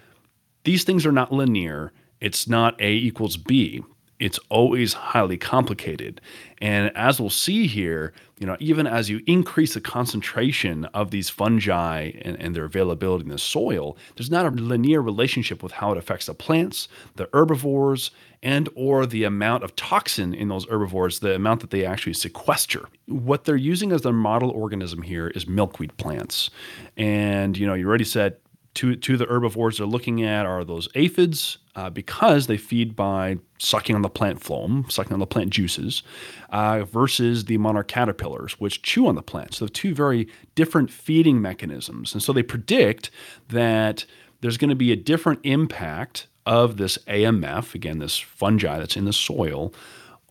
these 0.65 0.85
things 0.85 1.05
are 1.05 1.13
not 1.13 1.33
linear. 1.33 1.93
It's 2.21 2.49
not 2.49 2.81
a 2.81 2.93
equals 2.93 3.37
b 3.37 3.83
it's 4.23 4.39
always 4.51 4.93
highly 4.93 5.37
complicated. 5.37 6.21
And 6.61 6.97
as 6.97 7.21
we'll 7.21 7.29
see 7.29 7.67
here 7.67 8.13
you 8.39 8.47
know 8.47 8.57
even 8.59 8.89
as 8.89 9.09
you 9.09 9.21
increase 9.27 9.75
the 9.75 9.81
concentration 9.81 10.85
of 10.87 11.13
these 11.13 11.31
fungi 11.31 12.11
and, 12.23 12.37
and 12.41 12.57
their 12.57 12.65
availability 12.65 13.23
in 13.23 13.31
the 13.31 13.39
soil 13.39 13.97
there's 14.17 14.33
not 14.33 14.47
a 14.47 14.51
linear 14.51 15.01
relationship 15.01 15.63
with 15.63 15.71
how 15.71 15.93
it 15.93 15.99
affects 15.99 16.27
the 16.27 16.35
plants 16.35 16.89
the 17.15 17.29
herbivores 17.33 18.11
and 18.43 18.69
or 18.75 19.07
the 19.07 19.23
amount 19.25 19.63
of 19.63 19.77
toxin 19.77 20.35
in 20.35 20.49
those 20.49 20.67
herbivores 20.67 21.21
the 21.21 21.35
amount 21.35 21.61
that 21.61 21.71
they 21.71 21.85
actually 21.85 22.15
sequester. 22.15 22.89
What 23.07 23.45
they're 23.45 23.57
using 23.57 23.93
as 23.93 24.03
their 24.03 24.13
model 24.13 24.51
organism 24.51 25.03
here 25.03 25.29
is 25.29 25.47
milkweed 25.47 25.97
plants. 25.97 26.51
And 26.97 27.57
you 27.57 27.67
know 27.67 27.75
you 27.75 27.87
already 27.87 28.05
said 28.05 28.37
two 28.75 29.13
of 29.13 29.19
the 29.19 29.27
herbivores 29.27 29.79
they're 29.79 29.87
looking 29.87 30.23
at 30.23 30.47
are 30.47 30.65
those 30.65 30.89
aphids 30.95 31.59
uh, 31.77 31.91
because 31.91 32.47
they 32.47 32.57
feed 32.57 32.97
by 32.97 33.39
sucking 33.59 33.95
on 33.95 34.03
the 34.03 34.09
plant 34.09 34.41
phloem, 34.41 34.91
sucking 34.91 35.13
on 35.13 35.21
the 35.21 35.27
plant 35.27 35.51
juices, 35.51 36.03
uh, 36.51 36.85
versus 36.85 37.47
the 37.47 37.59
monarch 37.59 37.89
caterpillars, 37.89 38.59
which 38.61 38.83
chew 38.83 39.07
on 39.07 39.15
the 39.15 39.23
plant. 39.23 39.55
So, 39.55 39.67
two 39.67 39.95
very 39.95 40.29
different 40.55 40.91
feeding 40.91 41.41
mechanisms. 41.41 42.13
And 42.13 42.23
so, 42.23 42.33
they 42.33 42.43
predict 42.43 43.11
that 43.49 44.05
there's 44.41 44.57
going 44.57 44.71
to 44.71 44.77
be 44.77 44.93
a 44.93 44.97
different 44.97 45.41
impact 45.45 46.27
of 46.45 46.77
this 46.77 46.99
AMF, 47.07 47.75
again, 47.75 47.99
this 47.99 48.19
fungi 48.19 48.79
that's 48.79 48.97
in 48.97 49.05
the 49.05 49.13
soil, 49.13 49.73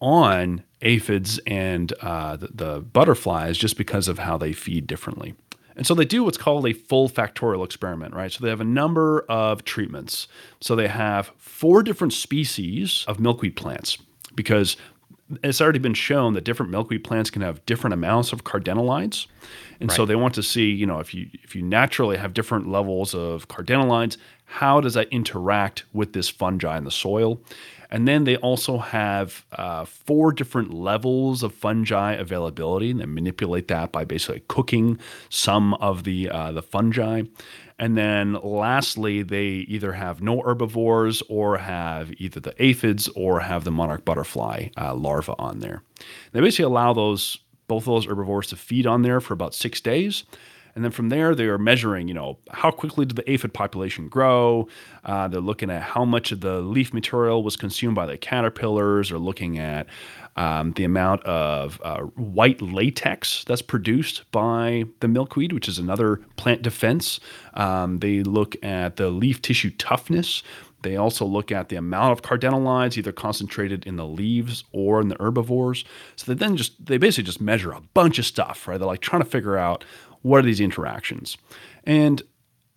on 0.02 0.64
aphids 0.82 1.40
and 1.46 1.94
uh, 2.02 2.36
the, 2.36 2.48
the 2.54 2.80
butterflies 2.82 3.58
just 3.58 3.78
because 3.78 4.08
of 4.08 4.20
how 4.20 4.38
they 4.38 4.52
feed 4.52 4.88
differently. 4.88 5.36
And 5.76 5.88
so 5.88 5.94
they 5.94 6.06
do 6.06 6.24
what's 6.24 6.38
called 6.38 6.68
a 6.68 6.74
full 6.74 7.10
factorial 7.10 7.64
experiment, 7.64 8.14
right? 8.14 8.32
So 8.32 8.44
they 8.44 8.50
have 8.50 8.62
a 8.62 8.66
number 8.66 9.26
of 9.30 9.64
treatments. 9.64 10.28
So 10.60 10.76
they 10.76 10.88
have 10.88 11.32
four 11.38 11.84
different 11.84 12.14
species 12.14 13.06
of 13.08 13.20
milkweed 13.20 13.56
plants 13.56 13.98
because 14.36 14.78
it's 15.44 15.62
already 15.62 15.80
been 15.80 15.94
shown 15.94 16.34
that 16.34 16.44
different 16.44 16.72
milkweed 16.72 17.04
plants 17.04 17.30
can 17.30 17.42
have 17.42 17.66
different 17.66 17.94
amounts 17.94 18.34
of 18.34 18.44
cardenolides. 18.44 19.28
And 19.80 19.92
so 19.92 20.06
they 20.06 20.16
want 20.16 20.36
to 20.36 20.44
see, 20.44 20.70
you 20.70 20.86
know, 20.86 21.00
if 21.00 21.14
you 21.14 21.30
if 21.44 21.56
you 21.56 21.62
naturally 21.62 22.18
have 22.18 22.34
different 22.34 22.70
levels 22.70 23.16
of 23.16 23.48
cardenolides, 23.48 24.18
how 24.46 24.82
does 24.82 24.94
that 24.96 25.08
interact 25.10 25.86
with 25.94 26.14
this 26.14 26.30
fungi 26.30 26.78
in 26.78 26.84
the 26.84 26.92
soil? 26.92 27.42
And 27.92 28.08
then 28.08 28.24
they 28.24 28.38
also 28.38 28.78
have 28.78 29.46
uh, 29.52 29.84
four 29.84 30.32
different 30.32 30.74
levels 30.74 31.44
of 31.44 31.54
fungi 31.54 32.14
availability, 32.14 32.90
and 32.90 33.02
they 33.02 33.06
manipulate 33.06 33.68
that 33.68 33.92
by 33.92 34.06
basically 34.06 34.44
cooking 34.48 34.98
some 35.30 35.74
of 35.76 36.06
the 36.06 36.30
uh, 36.30 36.52
the 36.54 36.62
fungi. 36.62 37.24
And 37.78 37.98
then 37.98 38.38
lastly, 38.44 39.24
they 39.24 39.66
either 39.68 39.94
have 39.94 40.22
no 40.22 40.42
herbivores 40.42 41.22
or 41.28 41.58
have 41.58 42.12
either 42.18 42.40
the 42.40 42.54
aphids 42.64 43.10
or 43.10 43.40
have 43.40 43.64
the 43.64 43.72
monarch 43.72 44.06
butterfly 44.06 44.70
uh, 44.78 44.94
larva 44.94 45.36
on 45.40 45.60
there. 45.60 45.82
They 46.32 46.42
basically 46.42 46.66
allow 46.66 46.94
those 46.94 47.40
both 47.68 47.84
of 47.84 47.94
those 47.94 48.06
herbivores 48.06 48.48
to 48.48 48.56
feed 48.56 48.86
on 48.86 49.02
there 49.02 49.20
for 49.20 49.34
about 49.34 49.56
six 49.56 49.82
days. 49.82 50.24
And 50.76 50.84
then 50.84 50.92
from 50.92 51.10
there, 51.10 51.36
they 51.36 51.46
are 51.46 51.58
measuring, 51.58 52.08
you 52.08 52.14
know, 52.14 52.38
how 52.52 52.72
quickly 52.72 53.06
did 53.06 53.18
the 53.18 53.30
aphid 53.30 53.54
population 53.54 54.08
grow? 54.08 54.68
Uh, 55.04 55.28
they're 55.28 55.42
looking 55.42 55.70
at 55.70 55.82
how 55.82 56.06
much 56.06 56.32
of 56.32 56.42
the 56.42 56.62
leaf 56.62 56.94
material 56.94 57.44
was 57.44 57.56
consumed 57.56 57.96
by 57.96 58.06
the 58.06 58.18
caterpillars. 58.18 59.10
They're 59.10 59.20
looking 59.20 59.58
at 59.60 59.88
um, 60.36 60.72
the 60.74 60.84
amount 60.84 61.24
of 61.24 61.82
uh, 61.84 62.02
white 62.02 62.62
latex 62.62 63.44
that's 63.44 63.62
produced 63.62 64.24
by 64.32 64.86
the 65.02 65.08
milkweed, 65.08 65.52
which 65.52 65.68
is 65.68 65.78
another 65.78 66.22
plant 66.38 66.62
defense. 66.62 67.20
Um, 67.54 68.00
they 68.00 68.24
look 68.24 68.56
at 68.64 68.96
the 68.96 69.10
leaf 69.10 69.42
tissue 69.42 69.72
toughness. 69.72 70.42
They 70.84 70.96
also 70.96 71.26
look 71.26 71.52
at 71.52 71.70
the 71.70 71.76
amount 71.76 72.14
of 72.14 72.22
cardenolides 72.22 72.98
either 72.98 73.12
concentrated 73.12 73.86
in 73.86 73.98
the 73.98 74.06
leaves 74.06 74.64
or 74.72 75.00
in 75.00 75.10
the 75.10 75.18
herbivores. 75.20 75.86
So 76.16 76.34
they 76.34 76.38
then 76.38 76.58
just 76.58 76.84
they 76.84 76.98
basically 76.98 77.26
just 77.26 77.42
measure 77.42 77.72
a 77.72 77.82
bunch 77.94 78.18
of 78.18 78.26
stuff, 78.26 78.68
right? 78.68 78.78
They're 78.80 78.88
like 78.88 79.02
trying 79.02 79.22
to 79.22 79.30
figure 79.30 79.58
out 79.58 79.84
what 80.22 80.40
are 80.40 80.46
these 80.46 80.60
interactions. 80.62 81.38
And 81.86 82.22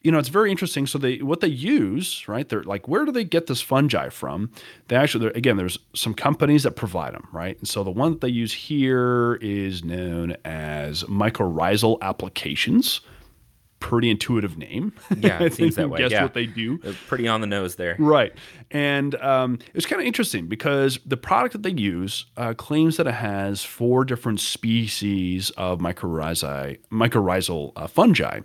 you 0.04 0.12
know, 0.12 0.18
it's 0.18 0.28
very 0.28 0.50
interesting. 0.50 0.86
So 0.86 0.98
they 0.98 1.18
what 1.22 1.40
they 1.40 1.48
use, 1.48 2.28
right? 2.28 2.46
They're 2.46 2.62
like, 2.62 2.86
where 2.86 3.06
do 3.06 3.10
they 3.10 3.24
get 3.24 3.46
this 3.46 3.62
fungi 3.62 4.10
from? 4.10 4.50
They 4.88 4.96
actually, 4.96 5.28
again, 5.28 5.56
there's 5.56 5.78
some 5.94 6.12
companies 6.12 6.64
that 6.64 6.72
provide 6.72 7.14
them, 7.14 7.26
right? 7.32 7.58
And 7.58 7.66
so 7.66 7.82
the 7.82 7.90
one 7.90 8.12
that 8.12 8.20
they 8.20 8.28
use 8.28 8.52
here 8.52 9.38
is 9.40 9.82
known 9.82 10.36
as 10.44 11.04
mycorrhizal 11.04 11.98
applications. 12.02 13.00
Pretty 13.84 14.08
intuitive 14.08 14.56
name. 14.56 14.94
Yeah, 15.18 15.42
it 15.42 15.52
seems 15.58 15.76
that 15.76 15.90
way. 15.90 15.98
Guess 15.98 16.12
yeah. 16.12 16.22
what 16.22 16.32
they 16.32 16.46
do. 16.46 16.78
Pretty 17.06 17.28
on 17.28 17.42
the 17.42 17.46
nose 17.46 17.76
there. 17.76 17.96
Right. 17.98 18.32
And 18.70 19.14
um, 19.16 19.58
it's 19.74 19.84
kind 19.84 20.00
of 20.00 20.06
interesting 20.06 20.46
because 20.46 20.98
the 21.04 21.18
product 21.18 21.52
that 21.52 21.62
they 21.62 21.70
use 21.70 22.24
uh, 22.38 22.54
claims 22.54 22.96
that 22.96 23.06
it 23.06 23.14
has 23.14 23.62
four 23.62 24.06
different 24.06 24.40
species 24.40 25.50
of 25.50 25.80
mycorrhizae, 25.80 26.78
mycorrhizal 26.90 27.72
uh, 27.76 27.86
fungi 27.86 28.40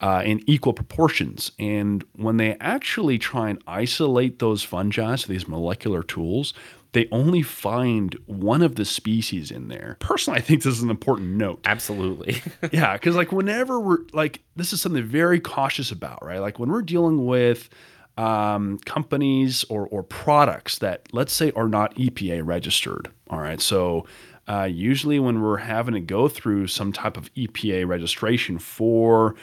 uh, 0.00 0.22
in 0.24 0.40
equal 0.48 0.72
proportions. 0.72 1.50
And 1.58 2.04
when 2.14 2.36
they 2.36 2.56
actually 2.60 3.18
try 3.18 3.50
and 3.50 3.60
isolate 3.66 4.38
those 4.38 4.62
fungi, 4.62 5.16
so 5.16 5.26
these 5.32 5.48
molecular 5.48 6.04
tools, 6.04 6.54
they 6.96 7.06
only 7.12 7.42
find 7.42 8.16
one 8.24 8.62
of 8.62 8.76
the 8.76 8.84
species 8.86 9.50
in 9.50 9.68
there. 9.68 9.98
Personally, 10.00 10.38
I 10.38 10.42
think 10.42 10.62
this 10.62 10.72
is 10.72 10.82
an 10.82 10.88
important 10.88 11.36
note. 11.36 11.60
Absolutely. 11.66 12.40
yeah, 12.72 12.94
because 12.94 13.14
like 13.14 13.32
whenever 13.32 13.78
we're 13.78 13.98
like, 14.14 14.40
this 14.56 14.72
is 14.72 14.80
something 14.80 15.04
very 15.04 15.38
cautious 15.38 15.90
about, 15.90 16.24
right? 16.24 16.38
Like 16.38 16.58
when 16.58 16.70
we're 16.70 16.80
dealing 16.80 17.26
with 17.26 17.68
um, 18.16 18.78
companies 18.86 19.62
or 19.64 19.86
or 19.88 20.02
products 20.04 20.78
that 20.78 21.06
let's 21.12 21.34
say 21.34 21.52
are 21.54 21.68
not 21.68 21.94
EPA 21.96 22.46
registered. 22.46 23.10
All 23.28 23.40
right, 23.40 23.60
so 23.60 24.06
uh, 24.48 24.64
usually 24.64 25.18
when 25.18 25.42
we're 25.42 25.58
having 25.58 25.92
to 25.92 26.00
go 26.00 26.28
through 26.28 26.68
some 26.68 26.94
type 26.94 27.18
of 27.18 27.30
EPA 27.34 27.86
registration 27.86 28.58
for 28.58 29.34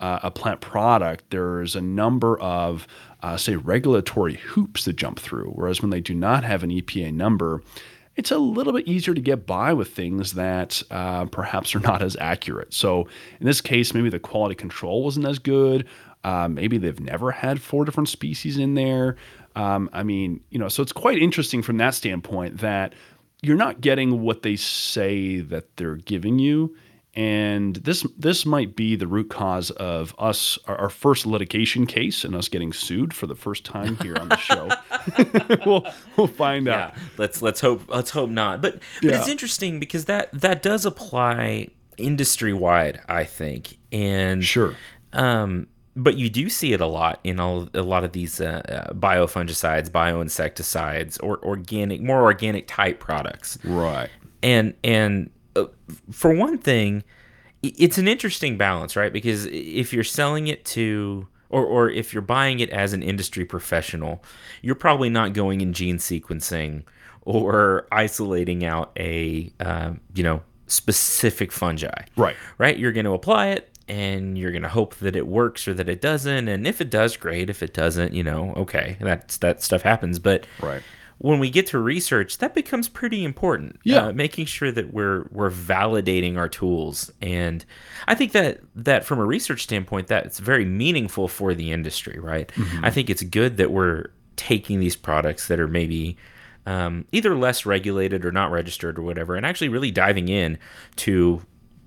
uh, 0.00 0.20
a 0.22 0.30
plant 0.30 0.60
product, 0.60 1.30
there's 1.30 1.76
a 1.76 1.80
number 1.80 2.38
of 2.40 2.86
uh, 3.22 3.36
say 3.36 3.56
regulatory 3.56 4.34
hoops 4.34 4.84
to 4.84 4.92
jump 4.92 5.18
through. 5.18 5.50
Whereas 5.54 5.82
when 5.82 5.90
they 5.90 6.00
do 6.00 6.14
not 6.14 6.44
have 6.44 6.62
an 6.62 6.70
EPA 6.70 7.12
number, 7.12 7.62
it's 8.16 8.30
a 8.30 8.38
little 8.38 8.72
bit 8.72 8.86
easier 8.86 9.14
to 9.14 9.20
get 9.20 9.46
by 9.46 9.72
with 9.72 9.90
things 9.94 10.32
that 10.32 10.82
uh, 10.90 11.24
perhaps 11.26 11.74
are 11.74 11.80
not 11.80 12.02
as 12.02 12.16
accurate. 12.20 12.72
So 12.72 13.08
in 13.40 13.46
this 13.46 13.60
case, 13.60 13.94
maybe 13.94 14.10
the 14.10 14.18
quality 14.18 14.54
control 14.54 15.04
wasn't 15.04 15.26
as 15.26 15.38
good. 15.38 15.86
Uh, 16.24 16.48
maybe 16.48 16.78
they've 16.78 17.00
never 17.00 17.30
had 17.30 17.62
four 17.62 17.84
different 17.84 18.08
species 18.08 18.58
in 18.58 18.74
there. 18.74 19.16
Um, 19.54 19.88
I 19.92 20.02
mean, 20.02 20.40
you 20.50 20.58
know, 20.58 20.68
so 20.68 20.82
it's 20.82 20.92
quite 20.92 21.18
interesting 21.18 21.62
from 21.62 21.78
that 21.78 21.94
standpoint 21.94 22.58
that 22.58 22.94
you're 23.40 23.56
not 23.56 23.80
getting 23.80 24.20
what 24.20 24.42
they 24.42 24.56
say 24.56 25.40
that 25.40 25.76
they're 25.76 25.96
giving 25.96 26.38
you. 26.38 26.76
And 27.14 27.76
this 27.76 28.06
this 28.16 28.46
might 28.46 28.76
be 28.76 28.94
the 28.94 29.06
root 29.06 29.28
cause 29.30 29.70
of 29.72 30.14
us 30.18 30.58
our, 30.66 30.76
our 30.76 30.88
first 30.90 31.26
litigation 31.26 31.86
case 31.86 32.22
and 32.22 32.34
us 32.36 32.48
getting 32.48 32.72
sued 32.72 33.12
for 33.12 33.26
the 33.26 33.34
first 33.34 33.64
time 33.64 33.96
here 33.96 34.16
on 34.16 34.28
the 34.28 34.36
show. 34.36 34.68
we'll 35.66 35.86
we'll 36.16 36.26
find 36.28 36.66
yeah. 36.66 36.86
out. 36.86 36.94
Let's 37.16 37.42
let's 37.42 37.60
hope 37.60 37.82
let's 37.88 38.10
hope 38.10 38.30
not. 38.30 38.60
But 38.62 38.82
but 39.02 39.14
it's 39.14 39.28
interesting 39.28 39.80
because 39.80 40.04
that 40.04 40.30
that 40.32 40.62
does 40.62 40.86
apply 40.86 41.68
industry 41.96 42.52
wide, 42.52 43.00
I 43.08 43.24
think. 43.24 43.78
And 43.92 44.44
Sure. 44.44 44.74
Um, 45.12 45.66
but 45.96 46.16
you 46.16 46.30
do 46.30 46.48
see 46.48 46.72
it 46.72 46.80
a 46.80 46.86
lot 46.86 47.18
in 47.24 47.40
all, 47.40 47.68
a 47.74 47.82
lot 47.82 48.04
of 48.04 48.12
these 48.12 48.40
uh, 48.40 48.62
uh, 48.68 48.92
biofungicides, 48.92 49.90
bioinsecticides, 49.90 51.18
or 51.22 51.44
organic, 51.44 52.00
more 52.00 52.22
organic 52.22 52.68
type 52.68 53.00
products. 53.00 53.58
Right. 53.64 54.08
And 54.42 54.74
and 54.84 55.30
for 56.10 56.34
one 56.34 56.58
thing, 56.58 57.04
it's 57.62 57.98
an 57.98 58.06
interesting 58.08 58.56
balance, 58.56 58.96
right? 58.96 59.12
Because 59.12 59.46
if 59.46 59.92
you're 59.92 60.04
selling 60.04 60.46
it 60.46 60.64
to 60.66 61.26
or, 61.50 61.64
or 61.64 61.90
if 61.90 62.12
you're 62.12 62.22
buying 62.22 62.60
it 62.60 62.70
as 62.70 62.92
an 62.92 63.02
industry 63.02 63.44
professional, 63.44 64.22
you're 64.62 64.74
probably 64.74 65.08
not 65.08 65.32
going 65.32 65.60
in 65.60 65.72
gene 65.72 65.98
sequencing 65.98 66.84
or 67.22 67.86
isolating 67.90 68.64
out 68.64 68.90
a 68.98 69.52
uh, 69.60 69.92
you 70.14 70.22
know 70.22 70.42
specific 70.66 71.50
fungi 71.50 72.02
Right. 72.16 72.36
right? 72.58 72.78
You're 72.78 72.92
going 72.92 73.06
to 73.06 73.12
apply 73.12 73.48
it 73.48 73.70
and 73.88 74.36
you're 74.36 74.52
going 74.52 74.62
to 74.62 74.68
hope 74.68 74.96
that 74.96 75.16
it 75.16 75.26
works 75.26 75.66
or 75.66 75.72
that 75.74 75.88
it 75.88 76.02
doesn't. 76.02 76.46
And 76.48 76.66
if 76.66 76.80
it 76.80 76.90
does, 76.90 77.16
great. 77.16 77.48
If 77.48 77.62
it 77.62 77.72
doesn't, 77.72 78.12
you 78.12 78.22
know, 78.22 78.52
okay, 78.54 78.98
that's 79.00 79.38
that 79.38 79.62
stuff 79.62 79.82
happens. 79.82 80.18
But 80.18 80.46
Right. 80.60 80.82
When 81.18 81.40
we 81.40 81.50
get 81.50 81.66
to 81.68 81.78
research, 81.78 82.38
that 82.38 82.54
becomes 82.54 82.88
pretty 82.88 83.24
important. 83.24 83.80
Yeah. 83.82 84.06
uh, 84.06 84.12
making 84.12 84.46
sure 84.46 84.70
that 84.72 84.92
we're 84.92 85.26
we're 85.30 85.50
validating 85.50 86.36
our 86.36 86.48
tools, 86.48 87.10
and 87.20 87.64
I 88.06 88.14
think 88.14 88.32
that 88.32 88.60
that 88.76 89.04
from 89.04 89.18
a 89.18 89.24
research 89.24 89.62
standpoint, 89.62 90.06
that's 90.06 90.38
very 90.38 90.64
meaningful 90.64 91.28
for 91.28 91.54
the 91.54 91.72
industry, 91.72 92.18
right? 92.18 92.50
I 92.82 92.90
think 92.90 93.10
it's 93.10 93.22
good 93.22 93.56
that 93.56 93.70
we're 93.72 94.06
taking 94.36 94.78
these 94.78 94.96
products 94.96 95.48
that 95.48 95.58
are 95.58 95.68
maybe 95.68 96.16
um, 96.66 97.04
either 97.12 97.34
less 97.34 97.66
regulated 97.66 98.24
or 98.24 98.30
not 98.30 98.50
registered 98.52 98.98
or 98.98 99.02
whatever, 99.02 99.34
and 99.34 99.44
actually 99.44 99.68
really 99.68 99.90
diving 99.90 100.28
in 100.28 100.58
to 100.96 101.42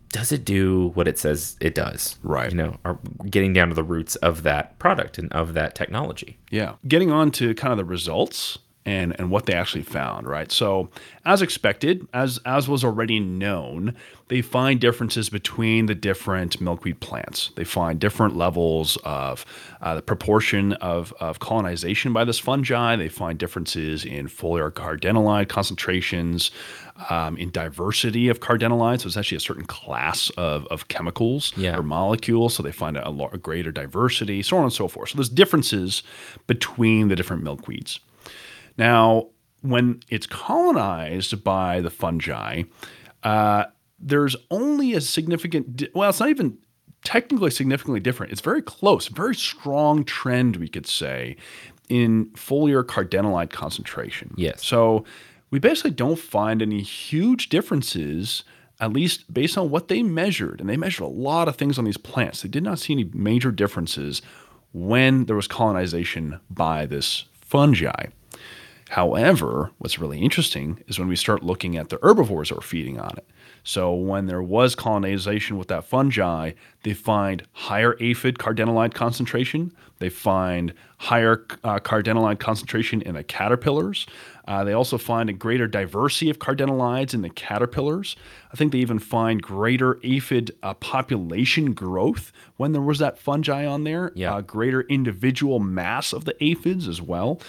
does 0.09 0.33
it 0.33 0.43
do 0.43 0.89
what 0.89 1.07
it 1.07 1.17
says 1.17 1.55
it 1.61 1.73
does? 1.73 2.17
Right. 2.21 2.51
You 2.51 2.57
know, 2.57 2.77
are 2.83 2.99
getting 3.29 3.53
down 3.53 3.69
to 3.69 3.75
the 3.75 3.83
roots 3.83 4.17
of 4.17 4.43
that 4.43 4.77
product 4.77 5.17
and 5.17 5.31
of 5.31 5.53
that 5.53 5.73
technology. 5.73 6.37
Yeah. 6.49 6.73
Getting 6.85 7.11
on 7.11 7.31
to 7.31 7.53
kind 7.53 7.71
of 7.71 7.77
the 7.77 7.85
results 7.85 8.57
and 8.85 9.15
and 9.19 9.29
what 9.29 9.45
they 9.45 9.53
actually 9.53 9.83
found, 9.83 10.27
right? 10.27 10.51
So, 10.51 10.89
as 11.25 11.41
expected, 11.41 12.07
as 12.13 12.39
as 12.45 12.67
was 12.67 12.83
already 12.83 13.19
known, 13.19 13.95
they 14.29 14.41
find 14.41 14.79
differences 14.79 15.29
between 15.29 15.85
the 15.85 15.93
different 15.95 16.59
milkweed 16.59 16.99
plants. 16.99 17.51
They 17.55 17.63
find 17.63 17.99
different 17.99 18.35
levels 18.35 18.97
of 19.03 19.45
uh, 19.81 19.95
the 19.95 20.01
proportion 20.01 20.73
of, 20.73 21.13
of 21.19 21.37
colonization 21.39 22.11
by 22.13 22.23
this 22.23 22.39
fungi. 22.39 22.95
They 22.95 23.09
find 23.09 23.37
differences 23.37 24.03
in 24.03 24.27
foliar 24.27 24.71
cardenolide 24.71 25.47
concentrations, 25.49 26.49
um, 27.09 27.37
in 27.37 27.51
diversity 27.51 28.29
of 28.29 28.39
cardenolides. 28.39 29.01
So 29.01 29.07
it's 29.07 29.17
actually 29.17 29.37
a 29.37 29.41
certain 29.41 29.65
class 29.65 30.29
of, 30.37 30.65
of 30.67 30.87
chemicals 30.87 31.53
Yeah. 31.55 31.77
or 31.77 31.83
molecules. 31.83 32.55
So 32.55 32.63
they 32.63 32.71
find 32.71 32.97
a, 32.97 33.09
a 33.09 33.37
greater 33.37 33.71
diversity, 33.71 34.41
so 34.43 34.57
on 34.57 34.63
and 34.63 34.73
so 34.73 34.87
forth. 34.87 35.09
So 35.09 35.17
there's 35.17 35.29
differences 35.29 36.03
between 36.47 37.09
the 37.09 37.15
different 37.15 37.43
milkweeds. 37.43 37.99
Now, 38.77 39.27
when 39.61 40.01
it's 40.09 40.27
colonized 40.27 41.43
by 41.43 41.81
the 41.81 41.89
fungi, 41.89 42.63
uh, 43.23 43.65
there's 43.99 44.35
only 44.49 44.93
a 44.93 45.01
significant, 45.01 45.75
di- 45.75 45.89
well, 45.93 46.09
it's 46.09 46.19
not 46.19 46.29
even 46.29 46.57
technically 47.03 47.51
significantly 47.51 47.99
different. 47.99 48.31
It's 48.31 48.41
very 48.41 48.61
close, 48.61 49.07
very 49.07 49.35
strong 49.35 50.03
trend, 50.03 50.57
we 50.57 50.67
could 50.67 50.87
say, 50.87 51.35
in 51.89 52.27
foliar 52.31 52.83
cardenolide 52.83 53.49
concentration. 53.49 54.33
Yes. 54.37 54.65
So 54.65 55.05
we 55.49 55.59
basically 55.59 55.91
don't 55.91 56.19
find 56.19 56.61
any 56.61 56.81
huge 56.81 57.49
differences, 57.49 58.43
at 58.79 58.93
least 58.93 59.31
based 59.33 59.57
on 59.57 59.69
what 59.69 59.87
they 59.87 60.01
measured. 60.01 60.59
And 60.61 60.69
they 60.69 60.77
measured 60.77 61.05
a 61.05 61.11
lot 61.11 61.47
of 61.47 61.55
things 61.55 61.77
on 61.77 61.85
these 61.85 61.97
plants. 61.97 62.41
They 62.41 62.49
did 62.49 62.63
not 62.63 62.79
see 62.79 62.93
any 62.93 63.09
major 63.13 63.51
differences 63.51 64.21
when 64.73 65.25
there 65.25 65.35
was 65.35 65.47
colonization 65.47 66.39
by 66.49 66.85
this 66.85 67.25
fungi. 67.41 68.05
However, 68.91 69.71
what's 69.77 69.99
really 69.99 70.19
interesting 70.19 70.83
is 70.85 70.99
when 70.99 71.07
we 71.07 71.15
start 71.15 71.43
looking 71.43 71.77
at 71.77 71.87
the 71.87 71.97
herbivores 72.01 72.49
that 72.49 72.55
were 72.55 72.61
feeding 72.61 72.99
on 72.99 73.11
it. 73.15 73.25
So 73.63 73.93
when 73.93 74.25
there 74.25 74.43
was 74.43 74.75
colonization 74.75 75.57
with 75.57 75.69
that 75.69 75.85
fungi, 75.85 76.51
they 76.83 76.93
find 76.93 77.43
higher 77.53 77.95
aphid 78.01 78.37
cardenolide 78.37 78.93
concentration. 78.93 79.71
They 79.99 80.09
find 80.09 80.73
higher 80.97 81.45
uh, 81.63 81.79
cardenolide 81.79 82.39
concentration 82.39 83.01
in 83.03 83.15
the 83.15 83.23
caterpillars. 83.23 84.07
Uh, 84.45 84.65
they 84.65 84.73
also 84.73 84.97
find 84.97 85.29
a 85.29 85.33
greater 85.33 85.67
diversity 85.67 86.29
of 86.29 86.39
cardenolides 86.39 87.13
in 87.13 87.21
the 87.21 87.29
caterpillars. 87.29 88.17
I 88.51 88.57
think 88.57 88.73
they 88.73 88.79
even 88.79 88.99
find 88.99 89.41
greater 89.41 90.01
aphid 90.03 90.51
uh, 90.63 90.73
population 90.73 91.73
growth 91.73 92.33
when 92.57 92.73
there 92.73 92.81
was 92.81 92.99
that 92.99 93.17
fungi 93.17 93.65
on 93.65 93.85
there. 93.85 94.11
Yeah. 94.15 94.35
Uh, 94.35 94.41
greater 94.41 94.81
individual 94.81 95.59
mass 95.59 96.11
of 96.11 96.25
the 96.25 96.35
aphids 96.43 96.89
as 96.89 97.01
well. 97.01 97.39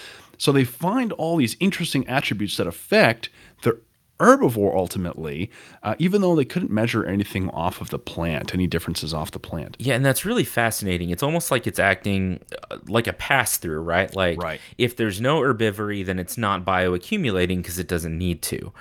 So 0.43 0.51
they 0.51 0.65
find 0.65 1.13
all 1.13 1.37
these 1.37 1.57
interesting 1.61 2.05
attributes 2.09 2.57
that 2.57 2.67
affect 2.67 3.29
the 3.63 3.79
herbivore 4.19 4.75
ultimately, 4.75 5.53
uh, 5.85 5.95
even 6.01 6.21
though 6.21 6.35
they 6.35 6.45
couldn't 6.45 6.69
measure 6.73 7.05
anything 7.05 7.49
off 7.51 7.81
of 7.81 7.91
the 7.91 7.99
plant, 8.01 8.53
any 8.53 8.67
differences 8.67 9.15
off 9.15 9.31
the 9.31 9.39
plant. 9.39 9.77
Yeah, 9.79 9.95
and 9.95 10.05
that's 10.05 10.25
really 10.25 10.43
fascinating. 10.43 11.11
It's 11.11 11.23
almost 11.23 11.53
like 11.53 11.69
it's 11.69 11.79
acting 11.79 12.41
uh, 12.73 12.79
like 12.89 13.07
a 13.07 13.13
pass 13.13 13.57
through, 13.57 13.83
right? 13.83 14.13
Like 14.17 14.43
Right. 14.43 14.61
if 14.79 14.97
there's 14.97 15.21
no 15.21 15.43
herbivory, 15.43 16.05
then 16.05 16.19
it's 16.19 16.37
not 16.37 16.65
bioaccumulating 16.65 17.59
because 17.59 17.79
it 17.79 17.87
doesn't 17.87 18.19
need 18.19 18.43
to. 18.43 18.73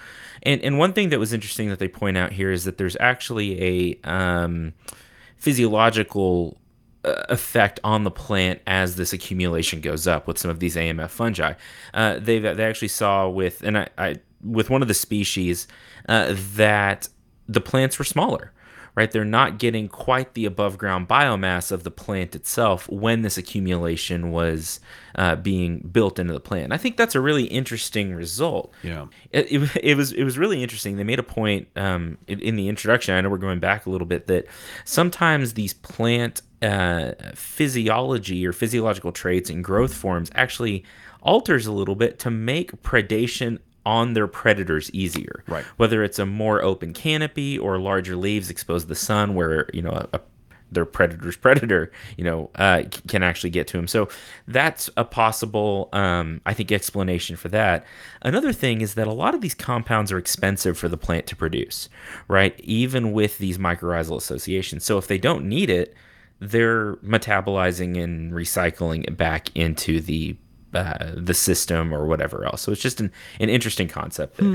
And 0.41 0.62
and 0.63 0.80
one 0.80 0.94
thing 0.94 1.10
that 1.10 1.20
was 1.20 1.32
interesting 1.32 1.70
that 1.70 1.77
they 1.77 1.88
point 1.88 2.18
out 2.18 2.32
here 2.32 2.51
is 2.51 2.63
that 2.63 2.80
there's 2.80 2.98
actually 3.00 4.00
a 4.03 4.10
um, 4.10 4.74
physiological 5.38 6.58
effect 7.03 7.79
on 7.84 8.03
the 8.03 8.12
plant 8.12 8.62
as 8.67 8.96
this 8.96 9.13
accumulation 9.13 9.81
goes 9.81 10.08
up 10.08 10.27
with 10.27 10.38
some 10.38 10.51
of 10.51 10.60
these 10.60 10.75
AMF 10.75 11.10
fungi. 11.10 11.53
Uh, 11.93 12.20
they 12.20 12.39
they 12.39 12.63
actually 12.63 12.89
saw 12.89 13.27
with 13.27 13.63
and 13.63 13.77
I, 13.77 13.89
I 13.98 14.15
with 14.43 14.70
one 14.70 14.81
of 14.81 14.88
the 14.88 14.93
species 14.93 15.67
uh, 16.08 16.36
that 16.55 17.10
the 17.48 17.62
plants 17.62 17.98
were 18.00 18.05
smaller. 18.05 18.53
Right, 18.93 19.10
they're 19.10 19.24
not 19.24 19.58
getting 19.58 19.88
quite 19.88 20.34
the 20.34 20.43
above 20.43 20.77
ground 20.77 21.08
biomass 21.08 21.72
of 21.72 21.86
the 21.86 21.91
plant 21.91 22.36
itself 22.36 22.89
when 22.89 23.22
this 23.22 23.38
accumulation 23.38 24.31
was 24.31 24.81
uh, 25.15 25.38
being 25.38 25.79
built 25.79 26.20
into 26.20 26.34
the 26.34 26.41
plant. 26.41 26.65
And 26.65 26.74
I 26.74 26.77
think 26.77 26.98
that's 26.98 27.15
a 27.15 27.22
really 27.22 27.46
interesting 27.46 28.13
result. 28.13 28.74
Yeah. 28.84 29.05
It, 29.31 29.50
it, 29.50 29.72
it 29.81 29.96
was 29.96 30.12
it 30.12 30.25
was 30.25 30.38
really 30.38 30.62
interesting. 30.62 30.98
They 30.98 31.05
made 31.05 31.20
a 31.20 31.24
point 31.24 31.70
um, 31.77 32.17
in, 32.27 32.41
in 32.41 32.58
the 32.58 32.67
introduction. 32.67 33.15
I 33.15 33.22
know 33.22 33.29
we're 33.29 33.38
going 33.38 33.62
back 33.62 33.86
a 33.86 33.89
little 33.89 34.05
bit 34.05 34.27
that 34.27 34.46
sometimes 34.84 35.53
these 35.53 35.74
plant 35.74 36.41
uh, 36.62 37.13
physiology 37.36 38.46
or 38.46 38.53
physiological 38.53 39.12
traits 39.12 39.50
and 39.50 39.63
growth 39.63 39.94
forms 39.94 40.32
actually 40.36 40.84
alters 41.22 41.65
a 41.68 41.72
little 41.72 41.96
bit 41.96 42.20
to 42.20 42.32
make 42.32 42.82
predation 42.82 43.60
on 43.86 44.13
their 44.13 44.27
predators 44.27 44.91
easier. 44.91 45.44
Right. 45.48 45.63
Whether 45.77 46.03
it's 46.03 46.20
a 46.20 46.25
more 46.25 46.62
open 46.62 46.94
canopy 46.94 47.58
or 47.58 47.80
larger 47.80 48.15
leaves 48.15 48.50
exposed 48.50 48.86
to 48.86 48.89
the 48.89 48.96
sun, 48.96 49.34
where 49.34 49.70
you 49.74 49.82
know 49.82 49.91
a, 49.91 50.18
a 50.18 50.22
their 50.72 50.86
predator's 50.86 51.36
predator, 51.36 51.91
you 52.18 52.24
know, 52.24 52.50
uh, 52.56 52.84
can 53.08 53.24
actually 53.24 53.50
get 53.50 53.68
to 53.68 53.77
him. 53.77 53.88
So 53.88 54.08
that's 54.48 54.89
a 54.96 55.03
possible, 55.03 55.89
um, 55.91 56.41
I 56.46 56.53
think, 56.53 56.72
explanation 56.72 57.36
for 57.36 57.50
that. 57.50 57.86
Another 58.22 58.53
thing 58.53 58.82
is 58.82 58.94
that 58.94 59.08
a 59.08 59.13
lot 59.13 59.36
of 59.36 59.41
these 59.41 59.53
compounds 59.53 60.12
are 60.12 60.18
expensive 60.18 60.77
for 60.77 60.88
the 60.88 60.98
plant 60.98 61.27
to 61.27 61.36
produce, 61.36 61.89
right? 62.27 62.58
Even 62.62 63.12
with 63.12 63.38
these 63.38 63.58
mycorrhizal 63.58 64.15
associations. 64.15 64.86
So 64.86 64.98
if 64.98 65.08
they 65.08 65.18
don't 65.18 65.46
need 65.46 65.70
it, 65.70 65.94
they're 66.42 66.96
metabolizing 66.98 68.02
and 68.02 68.34
recycling 68.34 69.06
it 69.08 69.16
back 69.16 69.56
into 69.56 70.02
the 70.02 70.36
uh, 70.74 71.12
the 71.16 71.34
system 71.34 71.94
or 71.94 72.06
whatever 72.06 72.46
else. 72.46 72.62
So 72.62 72.72
it's 72.72 72.82
just 72.82 73.02
an, 73.02 73.12
an 73.42 73.50
interesting 73.50 73.90
concept. 73.90 74.38
There. 74.38 74.48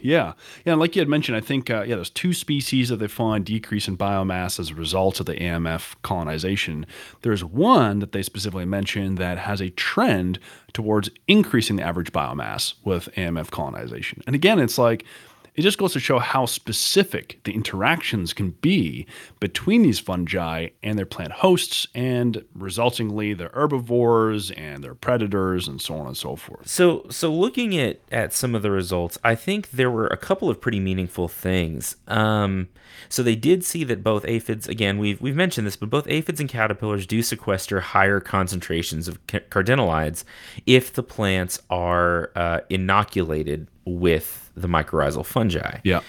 Yeah, 0.00 0.34
yeah. 0.66 0.74
Like 0.74 0.94
you 0.94 1.00
had 1.00 1.08
mentioned, 1.08 1.34
I 1.36 1.40
think 1.40 1.70
uh, 1.70 1.84
yeah, 1.86 1.94
there's 1.94 2.10
two 2.10 2.34
species 2.34 2.90
that 2.90 2.96
they 2.96 3.08
find 3.08 3.44
decrease 3.44 3.88
in 3.88 3.96
biomass 3.96 4.60
as 4.60 4.70
a 4.70 4.74
result 4.74 5.18
of 5.18 5.26
the 5.26 5.34
AMF 5.34 5.94
colonization. 6.02 6.84
There's 7.22 7.42
one 7.42 8.00
that 8.00 8.12
they 8.12 8.22
specifically 8.22 8.66
mentioned 8.66 9.16
that 9.16 9.38
has 9.38 9.62
a 9.62 9.70
trend 9.70 10.38
towards 10.74 11.08
increasing 11.26 11.76
the 11.76 11.84
average 11.84 12.12
biomass 12.12 12.74
with 12.84 13.08
AMF 13.16 13.50
colonization. 13.50 14.22
And 14.26 14.34
again, 14.34 14.58
it's 14.58 14.76
like 14.76 15.06
it 15.54 15.62
just 15.62 15.78
goes 15.78 15.92
to 15.92 16.00
show 16.00 16.18
how 16.18 16.46
specific 16.46 17.38
the 17.44 17.52
interactions 17.52 18.32
can 18.32 18.50
be 18.62 19.06
between 19.38 19.82
these 19.82 19.98
fungi 19.98 20.68
and 20.82 20.98
their 20.98 21.06
plant 21.06 21.32
hosts, 21.32 21.86
and 21.94 22.44
resultingly 22.56 23.36
their 23.36 23.50
herbivores 23.52 24.50
and 24.52 24.82
their 24.82 24.94
predators, 24.94 25.68
and 25.68 25.80
so 25.80 25.94
on 25.94 26.06
and 26.06 26.16
so 26.16 26.36
forth. 26.36 26.66
So, 26.68 27.06
so 27.10 27.32
looking 27.32 27.76
at 27.78 28.00
at 28.10 28.32
some 28.32 28.54
of 28.54 28.62
the 28.62 28.70
results, 28.70 29.18
I 29.22 29.34
think 29.34 29.70
there 29.70 29.90
were 29.90 30.06
a 30.06 30.16
couple 30.16 30.48
of 30.48 30.60
pretty 30.60 30.80
meaningful 30.80 31.28
things. 31.28 31.96
Um, 32.08 32.68
so 33.08 33.22
they 33.22 33.36
did 33.36 33.64
see 33.64 33.84
that 33.84 34.02
both 34.02 34.24
aphids, 34.24 34.68
again, 34.68 34.98
we've 34.98 35.20
we've 35.20 35.36
mentioned 35.36 35.66
this, 35.66 35.76
but 35.76 35.90
both 35.90 36.08
aphids 36.08 36.40
and 36.40 36.48
caterpillars 36.48 37.06
do 37.06 37.22
sequester 37.22 37.80
higher 37.80 38.20
concentrations 38.20 39.06
of 39.08 39.24
ca- 39.26 39.40
cardenolides 39.50 40.24
if 40.66 40.92
the 40.92 41.02
plants 41.02 41.60
are 41.68 42.30
uh, 42.34 42.60
inoculated 42.70 43.68
with 43.84 44.41
the 44.54 44.68
mycorrhizal 44.68 45.24
fungi. 45.24 45.78
Yeah. 45.84 46.00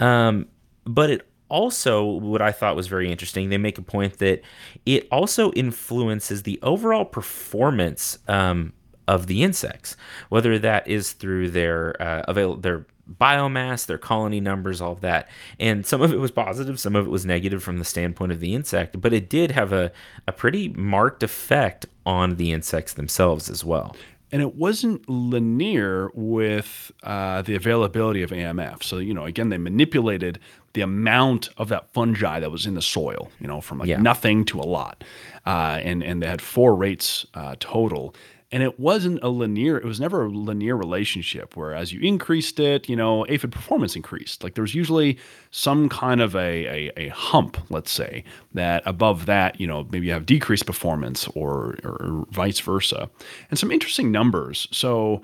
Um, 0.00 0.46
but 0.84 1.10
it 1.10 1.28
also, 1.48 2.04
what 2.04 2.40
I 2.40 2.50
thought 2.50 2.76
was 2.76 2.88
very 2.88 3.10
interesting, 3.10 3.50
they 3.50 3.58
make 3.58 3.78
a 3.78 3.82
point 3.82 4.18
that 4.18 4.42
it 4.86 5.06
also 5.10 5.52
influences 5.52 6.44
the 6.44 6.58
overall 6.62 7.04
performance 7.04 8.18
um, 8.26 8.72
of 9.06 9.26
the 9.26 9.42
insects, 9.42 9.96
whether 10.30 10.58
that 10.58 10.88
is 10.88 11.12
through 11.12 11.50
their 11.50 12.00
uh, 12.00 12.22
avail- 12.26 12.56
their 12.56 12.86
biomass, 13.20 13.84
their 13.84 13.98
colony 13.98 14.40
numbers, 14.40 14.80
all 14.80 14.92
of 14.92 15.00
that. 15.00 15.28
And 15.58 15.84
some 15.84 16.00
of 16.00 16.12
it 16.12 16.18
was 16.18 16.30
positive, 16.30 16.80
some 16.80 16.96
of 16.96 17.06
it 17.06 17.10
was 17.10 17.26
negative 17.26 17.62
from 17.62 17.78
the 17.78 17.84
standpoint 17.84 18.32
of 18.32 18.40
the 18.40 18.54
insect, 18.54 19.00
but 19.00 19.12
it 19.12 19.28
did 19.28 19.50
have 19.50 19.72
a, 19.72 19.92
a 20.26 20.32
pretty 20.32 20.68
marked 20.70 21.22
effect 21.22 21.84
on 22.06 22.36
the 22.36 22.52
insects 22.52 22.94
themselves 22.94 23.50
as 23.50 23.64
well. 23.64 23.94
And 24.32 24.40
it 24.42 24.54
wasn't 24.54 25.06
linear 25.08 26.10
with 26.14 26.90
uh, 27.02 27.42
the 27.42 27.54
availability 27.54 28.22
of 28.22 28.30
AMF. 28.30 28.82
So 28.82 28.98
you 28.98 29.14
know, 29.14 29.24
again, 29.24 29.50
they 29.50 29.58
manipulated 29.58 30.38
the 30.72 30.80
amount 30.80 31.50
of 31.58 31.68
that 31.68 31.92
fungi 31.92 32.40
that 32.40 32.50
was 32.50 32.64
in 32.66 32.74
the 32.74 32.82
soil. 32.82 33.30
You 33.40 33.46
know, 33.46 33.60
from 33.60 33.78
like 33.78 33.88
Yeah. 33.88 33.98
nothing 34.00 34.44
to 34.46 34.58
a 34.60 34.62
lot, 34.66 35.04
uh, 35.46 35.78
and 35.82 36.02
and 36.02 36.22
they 36.22 36.26
had 36.28 36.40
four 36.42 36.74
rates 36.74 37.26
uh, 37.34 37.56
total. 37.60 38.14
And 38.52 38.62
it 38.62 38.78
wasn't 38.78 39.18
a 39.22 39.28
linear. 39.28 39.78
It 39.78 39.84
was 39.86 39.98
never 39.98 40.26
a 40.26 40.28
linear 40.28 40.76
relationship. 40.76 41.56
Where 41.56 41.74
as 41.74 41.92
you 41.92 42.00
increased 42.00 42.60
it, 42.60 42.88
you 42.88 42.94
know, 42.94 43.26
aphid 43.28 43.50
performance 43.50 43.96
increased. 43.96 44.44
Like 44.44 44.54
there 44.54 44.62
was 44.62 44.74
usually 44.74 45.18
some 45.50 45.88
kind 45.88 46.20
of 46.20 46.36
a, 46.36 46.66
a, 46.66 46.92
a 46.98 47.08
hump, 47.08 47.56
let's 47.70 47.90
say, 47.90 48.24
that 48.52 48.82
above 48.84 49.24
that, 49.26 49.58
you 49.58 49.66
know, 49.66 49.88
maybe 49.90 50.06
you 50.06 50.12
have 50.12 50.26
decreased 50.26 50.66
performance 50.66 51.26
or, 51.28 51.78
or 51.82 52.26
vice 52.30 52.60
versa. 52.60 53.08
And 53.48 53.58
some 53.58 53.72
interesting 53.72 54.12
numbers. 54.12 54.68
So 54.70 55.22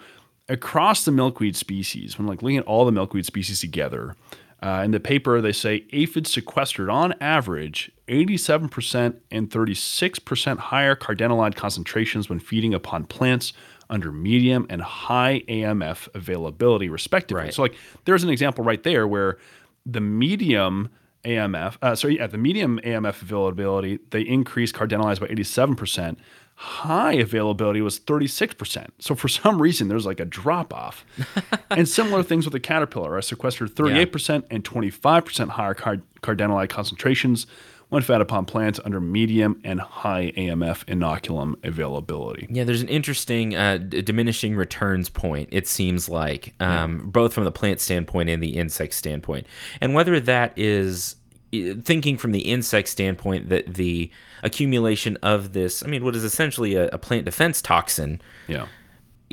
across 0.49 1.05
the 1.05 1.13
milkweed 1.13 1.55
species, 1.55 2.19
when 2.19 2.27
like 2.27 2.43
looking 2.43 2.57
at 2.57 2.65
all 2.65 2.87
the 2.87 2.93
milkweed 2.93 3.27
species 3.27 3.61
together, 3.61 4.17
uh, 4.63 4.83
in 4.85 4.91
the 4.91 5.01
paper 5.01 5.41
they 5.41 5.53
say 5.53 5.85
aphids 5.93 6.33
sequestered 6.33 6.91
on 6.91 7.15
average 7.21 7.91
87% 8.09 9.17
and 9.31 9.51
36% 9.51 10.59
higher 10.59 10.97
cardenolide 10.97 11.55
concentrations 11.55 12.29
when 12.29 12.41
feeding 12.41 12.75
upon 12.75 13.05
plants 13.05 13.53
under 13.91 14.13
medium 14.13 14.67
and 14.69 14.83
high 14.83 15.43
AMF 15.49 16.09
availability, 16.15 16.89
respectively. 16.89 17.45
Right. 17.45 17.55
So, 17.55 17.63
like, 17.63 17.75
there's 18.05 18.23
an 18.23 18.31
example 18.31 18.65
right 18.65 18.83
there 18.83 19.07
where 19.07 19.39
the 19.87 20.01
medium 20.01 20.91
AMF, 21.25 21.77
uh, 21.83 21.95
sorry, 21.95 22.21
at 22.21 22.31
the 22.31 22.39
medium 22.39 22.81
AMF 22.85 23.23
availability, 23.23 23.99
they 24.11 24.23
increase 24.23 24.73
cardenolides 24.73 25.21
by 25.21 25.27
87%. 25.27 26.17
High 26.61 27.13
availability 27.13 27.81
was 27.81 28.01
36%. 28.01 28.89
So 28.99 29.15
for 29.15 29.29
some 29.29 29.63
reason, 29.63 29.87
there's 29.87 30.05
like 30.05 30.19
a 30.19 30.25
drop 30.25 30.75
off. 30.75 31.05
and 31.71 31.89
similar 31.89 32.25
things 32.25 32.45
with 32.47 32.53
the 32.53 32.59
caterpillar. 32.59 33.17
I 33.17 33.21
sequestered 33.21 33.77
38% 33.77 34.43
and 34.51 34.65
25% 34.65 35.51
higher 35.51 35.75
card- 35.75 36.03
cardenolide 36.21 36.69
concentrations 36.69 37.47
when 37.91 38.03
fed 38.03 38.21
upon 38.21 38.45
plants 38.45 38.81
under 38.85 39.01
medium 39.01 39.61
and 39.63 39.81
high 39.81 40.33
AMF 40.37 40.85
inoculum 40.87 41.55
availability. 41.65 42.49
Yeah, 42.51 42.65
there's 42.65 42.83
an 42.83 42.89
interesting 42.89 43.55
uh, 43.55 43.79
d- 43.79 44.03
diminishing 44.03 44.57
returns 44.57 45.09
point, 45.09 45.51
it 45.53 45.69
seems 45.69 46.09
like, 46.09 46.55
um, 46.59 47.09
both 47.09 47.33
from 47.33 47.45
the 47.45 47.53
plant 47.53 47.81
standpoint 47.81 48.31
and 48.31 48.43
the 48.43 48.57
insect 48.57 48.95
standpoint. 48.95 49.47
And 49.81 49.95
whether 49.95 50.19
that 50.21 50.53
is 50.59 51.15
thinking 51.53 52.17
from 52.19 52.33
the 52.33 52.41
insect 52.41 52.89
standpoint 52.89 53.49
that 53.49 53.75
the 53.75 54.11
accumulation 54.43 55.17
of 55.23 55.53
this, 55.53 55.83
I 55.83 55.87
mean, 55.87 56.05
what 56.05 56.15
is 56.15 56.25
essentially 56.25 56.75
a, 56.75 56.89
a 56.89 56.99
plant 56.99 57.25
defense 57.25 57.63
toxin, 57.63 58.21
Yeah. 58.47 58.67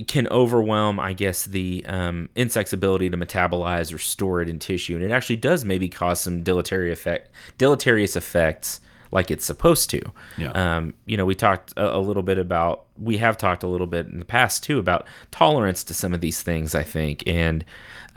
can 0.07 0.27
overwhelm, 0.29 0.99
I 0.99 1.13
guess, 1.13 1.45
the 1.45 1.85
um, 1.87 2.29
insect's 2.35 2.73
ability 2.73 3.09
to 3.09 3.17
metabolize 3.17 3.93
or 3.93 3.97
store 3.97 4.41
it 4.41 4.49
in 4.49 4.59
tissue, 4.59 4.95
and 4.95 5.03
it 5.03 5.11
actually 5.11 5.37
does 5.37 5.63
maybe 5.65 5.87
cause 5.89 6.19
some 6.21 6.43
deleterious 6.43 6.99
effect, 6.99 7.29
deleterious 7.57 8.15
effects, 8.15 8.81
like 9.11 9.31
it's 9.31 9.45
supposed 9.45 9.89
to. 9.91 10.01
Yeah. 10.37 10.51
Um, 10.51 10.93
you 11.05 11.15
know, 11.15 11.25
we 11.25 11.35
talked 11.35 11.73
a, 11.77 11.95
a 11.97 11.99
little 11.99 12.23
bit 12.23 12.37
about, 12.37 12.85
we 12.97 13.17
have 13.17 13.37
talked 13.37 13.63
a 13.63 13.67
little 13.67 13.87
bit 13.87 14.07
in 14.07 14.19
the 14.19 14.25
past 14.25 14.63
too 14.63 14.79
about 14.79 15.07
tolerance 15.31 15.83
to 15.85 15.93
some 15.93 16.13
of 16.13 16.19
these 16.21 16.41
things. 16.41 16.75
I 16.75 16.83
think, 16.83 17.23
and 17.27 17.63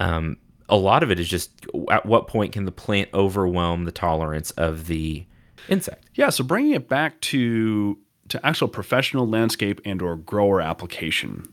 um, 0.01 0.37
a 0.69 0.77
lot 0.77 1.03
of 1.03 1.11
it 1.11 1.19
is 1.19 1.29
just 1.29 1.51
at 1.91 2.05
what 2.07 2.29
point 2.29 2.53
can 2.53 2.65
the 2.65 2.73
plant 2.73 3.09
overwhelm 3.15 3.85
the 3.85 3.93
tolerance 3.93 4.51
of 4.53 4.87
the 4.87 5.25
insect? 5.69 6.07
Yeah, 6.15 6.31
so 6.31 6.45
bringing 6.45 6.73
it 6.73 6.89
back 6.89 7.21
to 7.23 7.99
to 8.29 8.47
actual 8.47 8.69
professional 8.69 9.27
landscape 9.27 9.81
and 9.85 10.03
or 10.03 10.17
grower 10.17 10.61
application. 10.61 11.47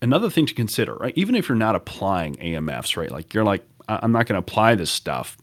Another 0.00 0.30
thing 0.30 0.46
to 0.46 0.54
consider, 0.54 0.94
right? 0.94 1.12
Even 1.16 1.34
if 1.34 1.48
you're 1.48 1.56
not 1.56 1.74
applying 1.74 2.34
AMFs, 2.36 2.96
right? 2.96 3.10
Like 3.10 3.34
you're 3.34 3.44
like 3.44 3.66
"I- 3.88 4.00
I'm 4.02 4.12
not 4.12 4.26
going 4.26 4.34
to 4.34 4.38
apply 4.40 4.74
this 4.74 4.90
stuff. 4.90 5.36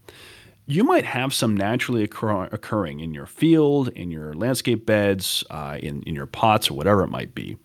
You 0.68 0.84
might 0.84 1.06
have 1.06 1.34
some 1.34 1.56
naturally 1.58 2.04
occur- 2.04 2.50
occurring 2.52 3.00
in 3.00 3.14
your 3.14 3.26
field, 3.26 3.90
in 3.90 4.10
your 4.12 4.34
landscape 4.34 4.86
beds, 4.86 5.44
uh, 5.50 5.78
in 5.82 6.02
in 6.04 6.16
your 6.16 6.26
pots 6.28 6.70
or 6.72 6.76
whatever 6.76 7.04
it 7.04 7.10
might 7.10 7.36
be. 7.36 7.58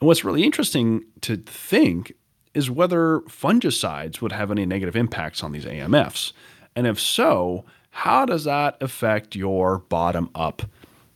And 0.00 0.06
what's 0.06 0.24
really 0.24 0.44
interesting 0.44 1.04
to 1.22 1.36
think 1.36 2.12
is 2.56 2.70
whether 2.70 3.20
fungicides 3.28 4.20
would 4.20 4.32
have 4.32 4.50
any 4.50 4.64
negative 4.66 4.96
impacts 4.96 5.42
on 5.44 5.52
these 5.52 5.64
AMFs. 5.66 6.32
And 6.74 6.86
if 6.86 6.98
so, 6.98 7.64
how 7.90 8.24
does 8.26 8.44
that 8.44 8.76
affect 8.80 9.36
your 9.36 9.78
bottom 9.88 10.30
up 10.34 10.62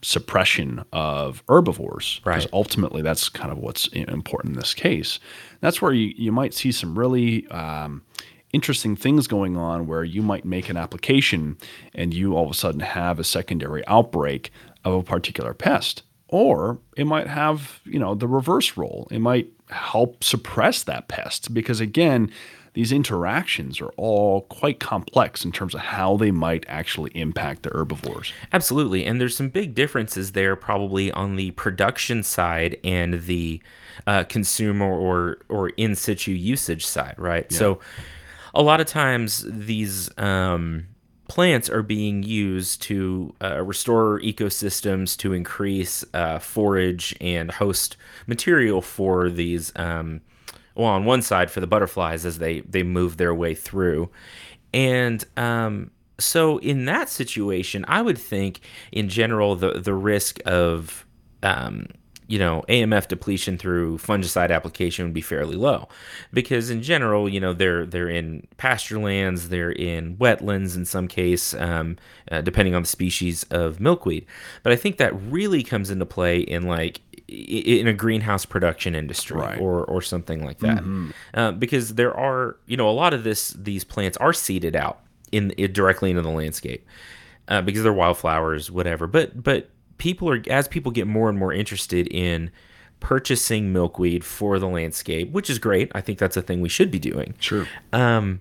suppression 0.03 0.85
of 0.92 1.42
herbivores? 1.48 2.20
Because 2.24 2.44
Right. 2.44 2.53
ultimately, 2.53 3.03
that's 3.03 3.29
kind 3.29 3.50
of 3.53 3.59
what's 3.59 3.87
important 3.88 4.55
in 4.55 4.61
this 4.61 4.74
case. 4.74 5.18
That's 5.61 5.83
where 5.83 5.92
you, 5.92 6.12
you 6.16 6.33
might 6.33 6.55
see 6.55 6.72
some 6.72 6.98
really 6.98 7.46
um, 7.48 8.03
interesting 8.53 8.96
things 8.96 9.26
going 9.26 9.57
on 9.57 9.87
where 9.87 10.05
you 10.05 10.22
might 10.22 10.44
make 10.44 10.68
an 10.68 10.76
application 10.76 11.57
and 11.94 12.12
you 12.14 12.35
all 12.37 12.44
of 12.46 12.50
a 12.50 12.55
sudden 12.55 12.81
have 12.81 13.18
a 13.18 13.24
secondary 13.24 13.87
outbreak 13.87 14.50
of 14.85 14.94
a 14.94 15.03
particular 15.03 15.55
pest. 15.55 16.03
Or 16.29 16.79
it 16.96 17.07
might 17.07 17.26
have, 17.26 17.81
you 17.85 17.98
know, 17.98 18.14
the 18.14 18.29
reverse 18.29 18.76
role. 18.76 19.09
It 19.11 19.18
might 19.18 19.48
help 19.70 20.22
suppress 20.22 20.83
that 20.85 21.09
pest 21.09 21.52
because 21.54 21.80
again, 21.80 22.30
these 22.74 22.92
interactions 22.92 23.80
are 23.80 23.90
all 23.96 24.42
quite 24.42 24.78
complex 24.78 25.44
in 25.44 25.50
terms 25.50 25.74
of 25.74 25.80
how 25.80 26.16
they 26.16 26.30
might 26.30 26.64
actually 26.68 27.11
impact 27.14 27.64
the 27.64 27.70
herbivores. 27.70 28.33
Absolutely. 28.52 29.04
And 29.04 29.20
there's 29.20 29.37
some 29.37 29.48
big 29.48 29.74
differences 29.74 30.33
there, 30.33 30.54
probably 30.54 31.11
on 31.11 31.35
the 31.35 31.50
production 31.52 32.22
side 32.22 32.76
and 32.85 33.24
the 33.24 33.61
uh, 34.06 34.24
consumer 34.24 34.87
or, 34.87 35.38
or 35.48 35.70
in 35.70 35.96
situ 35.96 36.30
usage 36.30 36.87
side, 36.87 37.16
right? 37.18 37.50
So 37.52 37.80
a 38.54 38.62
lot 38.62 38.80
of 38.80 38.87
times 38.87 39.44
these 39.48 40.09
um, 40.16 40.87
plants 41.31 41.71
are 41.71 41.85
being 41.85 42.25
used 42.25 42.83
to 42.83 43.33
uh, 43.40 43.62
restore 43.62 44.19
ecosystems, 44.19 45.16
to 45.16 45.33
increase 45.33 46.05
uh, 46.12 46.40
forage 46.40 47.14
and 47.21 47.53
host 47.53 47.97
material 48.27 48.83
for 48.83 49.31
these. 49.31 49.73
Um, 49.77 50.23
well, 50.75 50.88
on 50.88 51.05
one 51.05 51.23
side 51.23 51.49
for 51.49 51.61
the 51.61 51.69
butterflies 51.69 52.27
as 52.27 52.38
they 52.38 52.61
they 52.62 52.83
move 52.83 53.16
their 53.16 53.33
way 53.33 53.55
through, 53.55 54.11
and 54.75 55.25
um, 55.37 55.93
so 56.19 56.59
in 56.59 56.87
that 56.87 57.09
situation, 57.09 57.85
I 57.87 58.03
would 58.03 58.19
think 58.19 58.61
in 58.90 59.09
general 59.09 59.55
the 59.55 59.75
the 59.79 59.95
risk 59.95 60.40
of 60.47 61.07
um, 61.45 61.87
you 62.31 62.38
know 62.38 62.62
AMF 62.69 63.09
depletion 63.09 63.59
through 63.59 63.99
fungicide 63.99 64.51
application 64.51 65.05
would 65.05 65.12
be 65.14 65.21
fairly 65.21 65.57
low, 65.57 65.88
because 66.33 66.71
in 66.71 66.81
general, 66.83 67.29
you 67.29 67.40
know 67.40 67.53
they're 67.53 67.85
they're 67.85 68.09
in 68.09 68.47
pasture 68.57 68.99
lands, 68.99 69.49
they're 69.49 69.73
in 69.73 70.16
wetlands 70.16 70.77
in 70.77 70.85
some 70.85 71.09
case, 71.09 71.55
um, 71.55 71.97
uh, 72.31 72.40
depending 72.40 72.75
on 72.75 72.83
the 72.83 72.88
species 72.88 73.45
of 73.51 73.81
milkweed. 73.81 74.25
But 74.62 74.73
I 74.73 74.77
think 74.77 74.99
that 74.99 75.12
really 75.31 75.62
comes 75.62 75.90
into 75.90 76.07
play 76.07 76.38
in 76.40 76.62
like 76.69 77.01
in 77.29 77.87
a 77.87 77.93
greenhouse 77.93 78.45
production 78.45 78.95
industry 78.95 79.37
Right. 79.37 79.61
or 79.61 79.85
or 79.85 80.01
something 80.03 80.45
like 80.45 80.59
that, 80.61 80.83
uh, 81.35 81.53
because 81.53 81.95
there 81.95 82.16
are 82.16 82.57
you 82.66 82.77
know 82.77 82.88
a 82.88 82.93
lot 83.03 83.12
of 83.12 83.25
this 83.25 83.51
these 83.51 83.83
plants 83.85 84.16
are 84.19 84.33
seeded 84.33 84.77
out 84.77 85.01
in, 85.33 85.53
it 85.57 85.73
directly 85.73 86.11
into 86.11 86.23
the 86.23 86.31
landscape 86.31 86.87
uh, 87.49 87.61
because 87.62 87.83
they're 87.83 87.93
wildflowers, 87.93 88.71
whatever. 88.71 89.07
But 89.07 89.43
but 89.43 89.69
people 90.00 90.28
are 90.28 90.42
as 90.48 90.66
people 90.66 90.90
get 90.90 91.06
more 91.06 91.28
and 91.28 91.38
more 91.38 91.52
interested 91.52 92.08
in 92.08 92.50
purchasing 92.98 93.72
milkweed 93.72 94.24
for 94.24 94.58
the 94.58 94.66
landscape, 94.66 95.30
which 95.30 95.48
is 95.48 95.58
great. 95.58 95.90
I 95.94 96.00
think 96.00 96.18
that's 96.18 96.36
a 96.36 96.42
thing 96.42 96.60
we 96.60 96.68
should 96.68 96.90
be 96.90 96.98
doing. 96.98 97.34
Sure. 97.38 97.66
Um, 97.92 98.40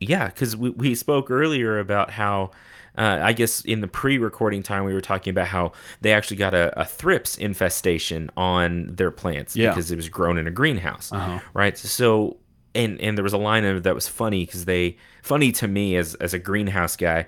yeah, 0.00 0.26
because 0.28 0.56
we, 0.56 0.70
we 0.70 0.94
spoke 0.94 1.30
earlier 1.30 1.78
about 1.78 2.10
how, 2.10 2.50
uh, 2.98 3.20
I 3.22 3.32
guess 3.32 3.60
in 3.60 3.80
the 3.80 3.86
pre 3.88 4.18
recording 4.18 4.62
time, 4.62 4.84
we 4.84 4.92
were 4.92 5.00
talking 5.00 5.30
about 5.30 5.46
how 5.46 5.72
they 6.00 6.12
actually 6.12 6.38
got 6.38 6.54
a, 6.54 6.80
a 6.80 6.84
thrips 6.84 7.38
infestation 7.38 8.30
on 8.36 8.86
their 8.96 9.10
plants 9.12 9.54
Yeah. 9.54 9.70
because 9.70 9.90
it 9.92 9.96
was 9.96 10.08
grown 10.08 10.38
in 10.38 10.46
a 10.48 10.50
greenhouse. 10.50 11.12
Right. 11.54 11.78
So, 11.78 12.38
and, 12.74 13.00
and 13.00 13.16
there 13.16 13.22
was 13.22 13.34
a 13.34 13.38
line 13.38 13.64
of 13.64 13.84
that 13.84 13.94
was 13.94 14.08
funny 14.08 14.44
because 14.46 14.64
they, 14.64 14.96
funny 15.22 15.52
to 15.52 15.68
me 15.68 15.94
as, 15.96 16.14
as 16.16 16.34
a 16.34 16.38
greenhouse 16.38 16.96
guy, 16.96 17.26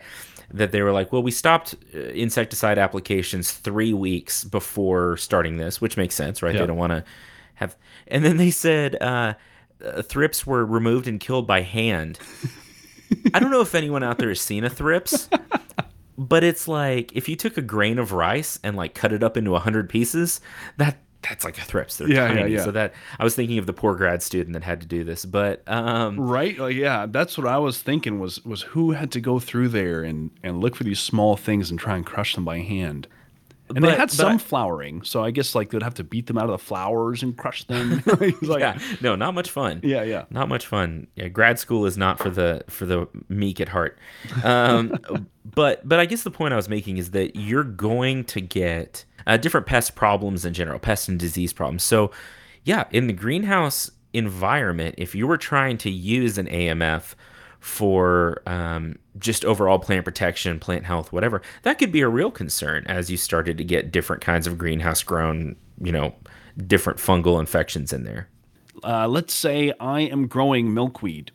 that 0.53 0.73
they 0.73 0.83
were 0.83 0.93
like, 0.93 1.13
well, 1.13 1.23
we 1.23 1.31
stopped 1.31 1.75
uh, 1.95 1.99
insecticide 1.99 2.79
applications 2.79 3.53
three 3.53 3.93
weeks 3.93 4.45
before 4.45 5.17
starting 5.17 5.57
this, 5.57 5.81
which 5.81 5.97
makes 5.97 6.15
sense, 6.15 6.43
right? 6.43 6.55
Yeah. 6.55 6.61
They 6.63 6.67
don't 6.67 6.77
want 6.77 6.93
to 6.93 7.05
have. 7.55 7.77
And 8.07 8.25
then 8.25 8.37
they 8.37 8.51
said 8.51 9.01
uh, 9.01 9.35
uh, 9.85 10.03
thrips 10.03 10.47
were 10.47 10.65
removed 10.65 11.09
and 11.09 11.19
killed 11.19 11.47
by 11.47 11.63
hand. 11.63 12.19
I 13.33 13.39
don't 13.39 13.51
know 13.51 13.61
if 13.61 13.75
anyone 13.75 14.03
out 14.03 14.19
there 14.19 14.29
has 14.29 14.41
seen 14.41 14.65
a 14.65 14.71
thrips, 14.71 15.29
but 16.19 16.45
it's 16.45 16.67
like 16.69 17.13
if 17.15 17.29
you 17.29 17.37
took 17.37 17.57
a 17.57 17.63
grain 17.63 17.99
of 17.99 18.13
rice 18.13 18.59
and 18.63 18.77
like 18.77 18.95
cut 18.95 19.13
it 19.13 19.23
up 19.23 19.37
into 19.37 19.55
a 19.55 19.61
hundred 19.61 19.89
pieces, 19.89 20.41
that 20.77 20.99
that's 21.29 21.45
like 21.45 21.59
a 21.59 21.63
thrips. 21.63 21.97
They're 21.97 22.09
Yeah, 22.09 22.33
yeah, 22.33 22.47
yeah. 22.47 22.65
So 22.65 22.71
that 22.73 22.95
I 23.19 23.25
was 23.25 23.35
thinking 23.35 23.59
of 23.59 23.67
the 23.67 23.73
poor 23.73 23.95
grad 23.95 24.23
student 24.23 24.53
that 24.55 24.63
had 24.63 24.81
to 24.81 24.87
do 24.87 25.05
this, 25.05 25.25
but 25.25 25.63
um, 25.67 26.21
Right? 26.21 26.59
Like, 26.59 26.77
yeah, 26.77 27.07
that's 27.09 27.39
what 27.39 27.47
I 27.47 27.59
was 27.59 27.81
thinking 27.81 28.21
was 28.21 28.45
was 28.45 28.63
who 28.63 28.93
had 28.93 29.11
to 29.13 29.21
go 29.21 29.39
through 29.39 29.69
there 29.69 30.03
and 30.03 30.31
and 30.43 30.61
look 30.61 30.77
for 30.77 30.85
these 30.85 31.01
small 31.01 31.37
things 31.37 31.71
and 31.71 31.79
try 31.79 31.97
and 31.97 32.05
crush 32.05 32.35
them 32.35 32.45
by 32.45 32.59
hand. 32.61 33.09
And 33.71 33.83
they 33.83 33.95
had 33.95 34.11
some 34.11 34.39
flowering, 34.39 35.03
so 35.03 35.25
I 35.25 35.31
guess 35.31 35.55
like 35.55 35.71
they'd 35.71 35.83
have 35.83 35.95
to 35.95 36.05
beat 36.05 36.27
them 36.27 36.37
out 36.37 36.45
of 36.45 36.51
the 36.51 36.59
flowers 36.59 37.23
and 37.23 37.37
crush 37.37 37.65
them. 37.65 38.03
Like, 38.43 38.61
yeah, 38.61 38.79
no, 39.01 39.17
not 39.17 39.35
much 39.35 39.51
fun. 39.51 39.81
yeah, 39.83 40.03
yeah. 40.03 40.25
not 40.31 40.49
much 40.49 40.67
fun. 40.67 41.07
Yeah, 41.17 41.29
grad 41.29 41.59
school 41.59 41.87
is 41.87 41.97
not 41.97 42.19
for 42.19 42.29
the 42.31 42.63
for 42.69 42.85
the 42.85 43.09
meek 43.29 43.61
at 43.61 43.69
heart. 43.69 43.99
Um, 44.43 44.99
but 45.45 45.87
but 45.89 45.99
I 45.99 46.05
guess 46.05 46.23
the 46.23 46.31
point 46.31 46.53
I 46.53 46.57
was 46.57 46.69
making 46.69 46.99
is 46.99 47.13
that 47.13 47.37
you're 47.37 47.65
going 47.65 48.25
to 48.25 48.41
get 48.41 49.05
uh, 49.27 49.39
different 49.39 49.67
pest 49.67 49.95
problems 49.95 50.45
in 50.45 50.53
general, 50.53 50.79
pest 50.79 51.09
and 51.09 51.19
disease 51.19 51.53
problems. 51.53 51.83
So 51.83 52.11
yeah, 52.65 52.85
in 52.91 53.07
the 53.07 53.13
greenhouse 53.13 53.91
environment, 54.13 54.97
if 54.99 55.15
you 55.15 55.27
were 55.27 55.39
trying 55.39 55.79
to 55.79 55.91
use 55.91 56.37
an 56.39 56.47
AMF 56.47 57.15
for 57.65 58.43
um, 58.45 58.95
just 59.19 59.43
overall 59.43 59.79
plant 59.79 60.05
protection, 60.05 60.61
plant 60.61 60.85
health, 60.85 61.11
whatever, 61.15 61.41
that 61.63 61.79
could 61.79 61.91
be 61.91 62.03
a 62.03 62.09
real 62.09 62.31
concern 62.31 62.85
as 62.89 63.11
you 63.11 63.17
started 63.17 63.57
to 63.57 63.65
get 63.65 63.91
different 63.91 64.21
kinds 64.21 64.47
of 64.47 64.59
greenhouse 64.59 65.03
grown, 65.03 65.57
you 65.83 65.91
know, 65.91 66.15
different 66.67 66.99
fungal 66.99 67.41
infections 67.41 67.91
in 67.91 68.05
there. 68.05 68.29
Uh, 68.85 69.09
let's 69.09 69.33
say 69.33 69.73
I 69.81 70.03
am 70.03 70.27
growing 70.27 70.75
milkweed, 70.75 71.31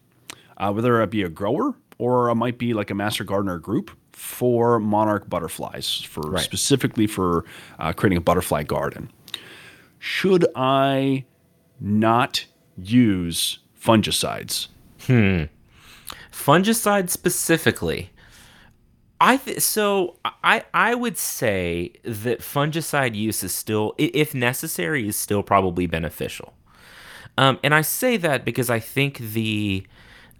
uh, 0.58 0.72
whether 0.72 1.02
it 1.02 1.10
be 1.10 1.24
a 1.24 1.30
grower 1.30 1.74
or 1.98 2.30
I 2.30 2.36
might 2.36 2.60
be 2.60 2.76
like 2.76 2.92
a 2.92 2.96
master 2.96 3.24
gardener 3.24 3.58
group 3.58 3.89
for 4.13 4.80
monarch 4.80 5.28
butterflies, 5.32 6.00
for 6.02 6.22
Right. 6.22 6.44
specifically 6.44 7.08
for 7.08 7.44
uh, 7.80 7.92
creating 7.94 8.20
a 8.20 8.22
butterfly 8.22 8.62
garden. 8.62 9.10
Should 9.98 10.46
I 10.56 11.26
not 11.80 12.46
use 12.78 13.60
fungicides? 13.82 14.68
Fungicide 16.39 17.10
specifically 17.10 18.12
i 19.19 19.36
th- 19.36 19.60
so 19.60 20.15
i 20.43 20.63
i 20.73 20.95
would 20.95 21.17
say 21.17 21.91
that 22.04 22.39
fungicide 22.39 23.13
use 23.13 23.43
is 23.43 23.54
still 23.54 23.93
if 23.97 24.34
necessary 24.34 25.08
is 25.08 25.15
still 25.15 25.43
probably 25.43 25.86
beneficial. 25.86 26.54
Um, 27.38 27.60
and 27.63 27.73
i 27.73 27.82
say 27.82 28.15
that 28.17 28.45
because 28.45 28.69
i 28.69 28.80
think 28.80 29.17
the 29.17 29.86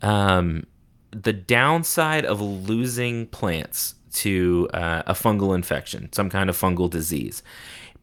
um, 0.02 0.66
the 1.12 1.34
downside 1.34 2.26
of 2.26 2.40
losing 2.40 3.28
plants 3.28 3.96
to 4.14 4.70
uh, 4.74 5.04
a 5.06 5.14
fungal 5.14 5.54
infection 5.54 6.12
some 6.14 6.30
kind 6.30 6.50
of 6.50 6.58
fungal 6.58 6.90
disease 6.90 7.44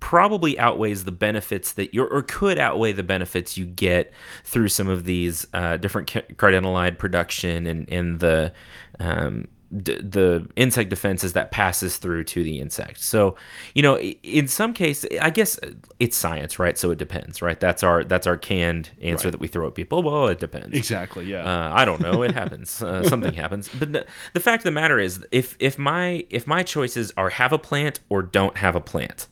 probably 0.01 0.59
outweighs 0.59 1.05
the 1.05 1.13
benefits 1.13 1.73
that 1.73 1.95
you 1.95 2.05
or 2.05 2.23
could 2.23 2.59
outweigh 2.59 2.93
the 2.93 3.03
benefits 3.03 3.57
you 3.57 3.65
get 3.65 4.13
through 4.45 4.69
some 4.69 4.89
of 4.89 5.05
these 5.05 5.47
uh, 5.55 5.77
different 5.79 6.11
ca- 6.11 6.23
cardenolide 6.35 6.99
production 6.99 7.67
and, 7.67 7.89
and 7.91 8.21
the 8.21 8.53
um, 9.01 9.49
d- 9.83 9.99
the 10.01 10.47
insect 10.55 10.91
defenses 10.91 11.33
that 11.33 11.51
passes 11.51 11.97
through 11.97 12.25
to 12.25 12.45
the 12.45 12.61
insect. 12.61 13.01
So, 13.01 13.37
you 13.75 13.83
know, 13.83 13.99
in 13.99 14.47
some 14.49 14.73
case, 14.75 15.05
I 15.21 15.31
guess 15.31 15.59
it's 15.99 16.17
science, 16.17 16.59
right? 16.59 16.77
So 16.79 16.91
it 16.91 16.99
depends, 16.99 17.41
right? 17.43 17.59
That's 17.59 17.83
our 17.83 18.05
that's 18.05 18.27
our 18.27 18.37
canned 18.37 18.91
answer 19.03 19.29
Right. 19.29 19.33
that 19.33 19.41
we 19.41 19.49
throw 19.49 19.67
at 19.67 19.75
people. 19.75 20.03
Well, 20.03 20.29
it 20.29 20.39
depends. 20.39 20.77
Exactly. 20.77 21.25
Yeah. 21.25 21.43
Uh, 21.45 21.73
I 21.75 21.85
don't 21.85 22.01
know. 22.01 22.23
It 22.23 22.33
happens. 22.33 22.83
Uh, 22.83 23.03
something 23.09 23.33
happens. 23.35 23.69
But 23.77 23.93
the, 23.93 24.07
the 24.35 24.41
fact 24.41 24.61
of 24.61 24.65
the 24.65 24.71
matter 24.73 24.99
is, 24.99 25.25
if 25.33 25.57
if 25.59 25.79
my 25.79 26.25
if 26.31 26.47
my 26.47 26.63
choices 26.63 27.13
are 27.17 27.31
have 27.31 27.53
a 27.53 27.59
plant 27.59 28.01
or 28.09 28.23
don't 28.23 28.59
have 28.59 28.77
a 28.77 28.81
plant, 28.81 29.27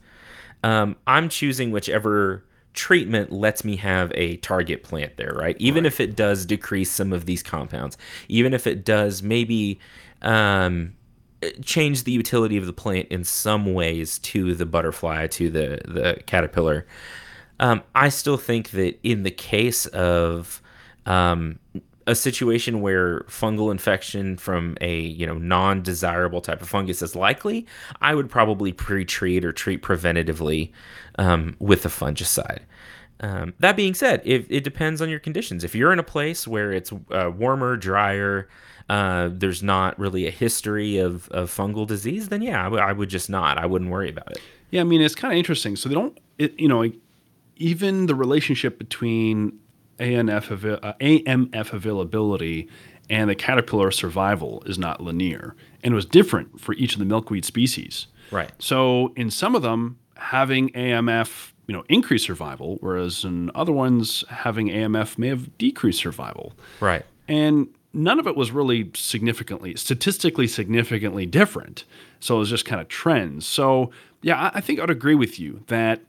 um, 0.65 0.97
I'm 1.07 1.29
choosing 1.29 1.73
whichever 1.73 2.43
treatment 2.73 3.31
lets 3.31 3.67
me 3.67 3.77
have 3.77 4.11
a 4.15 4.39
target 4.39 4.83
plant 4.83 5.19
there, 5.19 5.35
right? 5.35 5.57
Even 5.59 5.85
if 5.85 6.01
it 6.01 6.17
does 6.17 6.47
decrease 6.47 6.91
some 6.91 7.13
of 7.13 7.27
these 7.27 7.43
compounds, 7.43 7.99
even 8.29 8.55
if 8.55 8.67
it 8.67 8.83
does 8.83 9.23
maybe 9.23 9.79
um, 10.23 10.95
change 11.63 12.05
the 12.05 12.13
utility 12.13 12.57
of 12.57 12.65
the 12.65 12.73
plant 12.73 13.09
in 13.09 13.25
some 13.25 13.75
ways 13.75 14.19
to 14.21 14.55
the 14.55 14.65
butterfly, 14.65 15.27
to 15.27 15.51
the 15.51 15.83
the 15.85 16.23
caterpillar. 16.25 16.87
Um, 17.61 17.83
I 17.95 18.09
still 18.09 18.39
think 18.39 18.71
that 18.71 18.99
in 19.03 19.23
the 19.23 19.31
case 19.31 19.85
of 19.85 20.63
um, 21.05 21.59
a 22.07 22.15
situation 22.15 22.81
where 22.81 23.21
fungal 23.21 23.71
infection 23.71 24.37
from 24.37 24.77
a 24.81 25.01
you 25.01 25.27
know 25.27 25.39
non-desirable 25.39 26.41
type 26.41 26.63
of 26.63 26.69
fungus 26.69 27.03
is 27.03 27.17
likely, 27.17 27.67
I 28.01 28.15
would 28.15 28.31
probably 28.31 28.73
pre-treat 28.73 29.45
or 29.45 29.53
treat 29.53 29.83
preventatively 29.83 30.73
um, 31.19 31.57
with 31.59 31.85
a 31.87 31.89
fungicide. 31.89 32.63
Um, 33.21 33.55
that 33.61 33.77
being 33.77 33.95
said, 33.95 34.21
if, 34.25 34.47
it 34.51 34.65
depends 34.65 35.01
on 35.01 35.09
your 35.09 35.21
conditions. 35.21 35.65
If 35.65 35.75
you're 35.75 35.93
in 35.93 35.99
a 35.99 36.05
place 36.05 36.47
where 36.47 36.73
it's 36.73 36.93
uh, 37.11 37.31
warmer, 37.35 37.77
drier, 37.77 38.49
uh, 38.91 39.31
there's 39.33 39.63
not 39.63 39.99
really 39.99 40.27
a 40.27 40.31
history 40.31 40.99
of, 40.99 41.29
of 41.31 41.51
fungal 41.51 41.87
disease, 41.87 42.29
then 42.29 42.43
yeah, 42.43 42.61
I, 42.61 42.65
w- 42.65 42.83
I 42.83 42.93
would 42.93 43.09
just 43.09 43.31
not. 43.31 43.57
I 43.57 43.67
wouldn't 43.67 43.91
worry 43.91 44.11
about 44.11 44.33
it. 44.33 44.43
Yeah, 44.71 44.81
I 44.81 44.85
mean 44.85 45.01
it's 45.01 45.15
kind 45.15 45.33
of 45.33 45.39
interesting. 45.39 45.77
So 45.77 45.89
they 45.89 45.95
don't, 45.95 46.19
it, 46.39 46.59
you 46.59 46.69
know, 46.69 46.91
even 47.57 48.07
the 48.07 48.15
relationship 48.15 48.79
between 48.79 49.59
ANF 49.99 50.51
uh, 50.51 50.93
AMF 51.01 51.73
availability 51.73 52.69
and 53.11 53.29
the 53.29 53.35
caterpillar 53.35 53.91
survival 53.91 54.63
is 54.67 54.79
not 54.79 55.03
linear, 55.03 55.55
and 55.83 55.93
it 55.93 55.95
was 55.95 56.07
different 56.07 56.61
for 56.61 56.73
each 56.75 56.95
of 56.95 56.99
the 56.99 57.05
milkweed 57.05 57.45
species. 57.45 58.07
Right. 58.31 58.51
So 58.59 59.13
in 59.17 59.31
some 59.31 59.55
of 59.55 59.63
them, 59.63 59.99
having 60.17 60.71
AMF 60.71 61.53
you 61.67 61.75
know 61.75 61.85
increased 61.89 62.27
survival, 62.27 62.79
whereas 62.81 63.25
in 63.25 63.51
other 63.55 63.73
ones 63.73 64.25
having 64.29 64.69
AMF 64.69 65.19
may 65.19 65.29
have 65.29 65.57
decreased 65.59 66.01
survival. 66.01 66.55
Right. 66.81 67.05
And 67.29 67.69
none 67.93 68.19
of 68.19 68.27
it 68.27 68.37
was 68.37 68.51
really 68.51 68.91
significantly 68.95 69.77
statistically 69.77 70.47
significantly 70.47 71.27
different. 71.27 71.85
So 72.21 72.37
it 72.37 72.39
was 72.41 72.51
just 72.51 72.65
kind 72.65 72.81
of 72.81 72.89
trends. 72.89 73.47
So 73.47 73.91
yeah, 74.23 74.51
I, 74.55 74.59
I 74.59 74.61
think 74.61 74.81
I'd 74.81 74.91
agree 74.91 75.15
with 75.15 75.39
you 75.39 75.63
that 75.69 76.01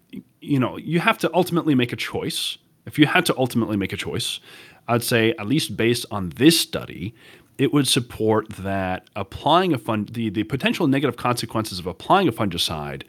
you 0.42 0.60
know 0.60 0.78
you 0.78 1.00
have 1.00 1.18
to 1.20 1.34
ultimately 1.34 1.76
make 1.76 1.94
a 1.94 1.98
choice. 1.98 2.58
If 2.86 3.00
you 3.00 3.08
had 3.08 3.26
to 3.28 3.38
ultimately 3.38 3.78
make 3.78 3.94
a 3.94 3.98
choice, 3.98 4.40
I'd 4.88 5.04
say 5.04 5.34
at 5.40 5.48
least 5.48 5.76
based 5.76 6.06
on 6.12 6.30
this 6.30 6.60
study, 6.60 7.16
it 7.58 7.74
would 7.74 7.88
support 7.88 8.50
that 8.50 9.10
applying 9.16 9.74
a 9.74 9.78
fund 9.78 10.10
the, 10.10 10.30
the 10.30 10.44
potential 10.44 10.88
negative 10.88 11.18
consequences 11.18 11.80
of 11.80 11.88
applying 11.88 12.28
a 12.28 12.32
fungicide 12.32 13.04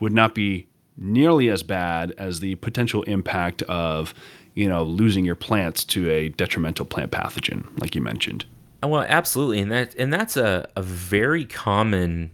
would 0.00 0.12
not 0.12 0.34
be 0.34 0.66
nearly 0.96 1.48
as 1.48 1.62
bad 1.62 2.12
as 2.18 2.40
the 2.40 2.54
potential 2.56 3.02
impact 3.04 3.62
of 3.62 4.14
you 4.54 4.68
know 4.68 4.82
losing 4.82 5.24
your 5.24 5.34
plants 5.34 5.84
to 5.84 6.10
a 6.10 6.28
detrimental 6.30 6.84
plant 6.84 7.10
pathogen 7.10 7.66
like 7.80 7.94
you 7.94 8.00
mentioned. 8.00 8.44
Uh, 8.82 8.88
well 8.88 9.06
absolutely 9.08 9.60
and 9.60 9.70
that 9.70 9.94
and 9.96 10.12
that's 10.12 10.36
a, 10.36 10.68
a 10.76 10.82
very 10.82 11.44
common 11.44 12.30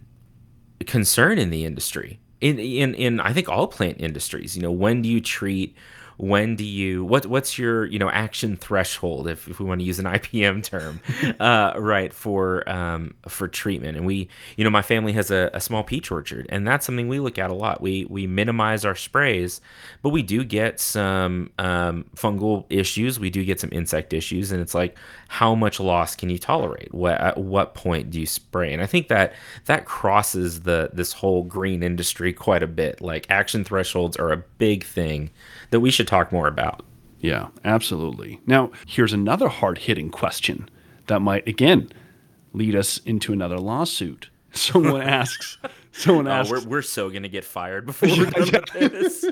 concern 0.87 1.37
in 1.37 1.49
the 1.49 1.65
industry. 1.65 2.19
In 2.39 2.57
in 2.59 2.95
in 2.95 3.19
I 3.19 3.33
think 3.33 3.49
all 3.49 3.67
plant 3.67 4.01
industries 4.01 4.55
you 4.55 4.63
know 4.63 4.71
when 4.71 5.01
do 5.03 5.09
you 5.09 5.21
treat 5.21 5.75
when 6.21 6.55
do 6.55 6.63
you 6.63 7.03
what 7.03 7.25
what's 7.25 7.57
your 7.57 7.85
you 7.85 7.97
know 7.97 8.09
action 8.11 8.55
threshold 8.55 9.27
if, 9.27 9.47
if 9.47 9.59
we 9.59 9.65
want 9.65 9.81
to 9.81 9.85
use 9.85 9.97
an 9.97 10.05
IPM 10.17 10.63
term 10.63 11.01
uh, 11.39 11.73
right 11.75 12.13
for 12.13 12.67
um, 12.69 13.15
for 13.27 13.47
treatment? 13.47 13.97
And 13.97 14.05
we 14.05 14.29
you 14.55 14.63
know 14.63 14.69
my 14.69 14.83
family 14.83 15.13
has 15.13 15.31
a, 15.31 15.49
a, 15.53 15.59
small 15.59 15.83
peach 15.83 16.11
orchard 16.11 16.45
and 16.49 16.67
that's 16.67 16.85
something 16.85 17.07
we 17.07 17.19
look 17.19 17.39
at 17.39 17.49
a 17.49 17.55
lot. 17.55 17.81
We 17.81 18.05
we 18.05 18.27
minimize 18.27 18.85
our 18.85 18.95
sprays 18.95 19.61
but 20.03 20.09
we 20.09 20.21
do 20.21 20.43
get 20.43 20.79
some 20.79 21.49
um, 21.57 22.05
fungal 22.15 22.65
issues. 22.69 23.19
We 23.19 23.31
do 23.31 23.43
get 23.43 23.59
some 23.59 23.71
insect 23.71 24.13
issues 24.13 24.51
and 24.51 24.61
it's 24.61 24.75
like 24.75 24.95
how 25.27 25.55
much 25.55 25.79
loss 25.79 26.15
can 26.15 26.29
you 26.29 26.37
tolerate? 26.37 26.93
What 26.93 27.19
at 27.19 27.37
what 27.39 27.73
point 27.73 28.11
do 28.11 28.19
you 28.19 28.27
spray? 28.27 28.73
And 28.73 28.83
I 28.83 28.85
think 28.85 29.07
that 29.07 29.33
that 29.65 29.85
crosses 29.85 30.61
the 30.61 30.91
this 30.93 31.13
whole 31.13 31.43
green 31.43 31.81
industry 31.81 32.31
quite 32.31 32.61
a 32.61 32.67
bit. 32.67 33.01
Like 33.01 33.25
action 33.31 33.63
thresholds 33.63 34.17
are 34.17 34.31
a 34.31 34.37
big 34.37 34.83
thing 34.83 35.31
that 35.71 35.79
we 35.79 35.89
should 35.89 36.10
talk 36.11 36.31
more 36.31 36.47
about. 36.47 36.83
Yeah, 37.21 37.47
absolutely. 37.63 38.41
Now, 38.45 38.71
here's 38.85 39.13
another 39.13 39.47
hard 39.47 39.77
hitting 39.77 40.09
question 40.09 40.67
that 41.07 41.21
might, 41.21 41.47
again, 41.47 41.89
lead 42.53 42.75
us 42.75 42.97
into 43.05 43.31
another 43.31 43.57
lawsuit. 43.57 44.29
Someone 44.53 45.01
asks, 45.01 45.57
someone 45.93 46.27
oh, 46.27 46.31
asks, 46.31 46.51
we're, 46.51 46.67
we're 46.67 46.81
so 46.81 47.09
going 47.09 47.23
to 47.23 47.29
get 47.29 47.45
fired 47.45 47.85
before 47.85 48.09
we're 48.17 48.25
done 48.25 48.63
with 48.75 48.91
this. 48.91 49.25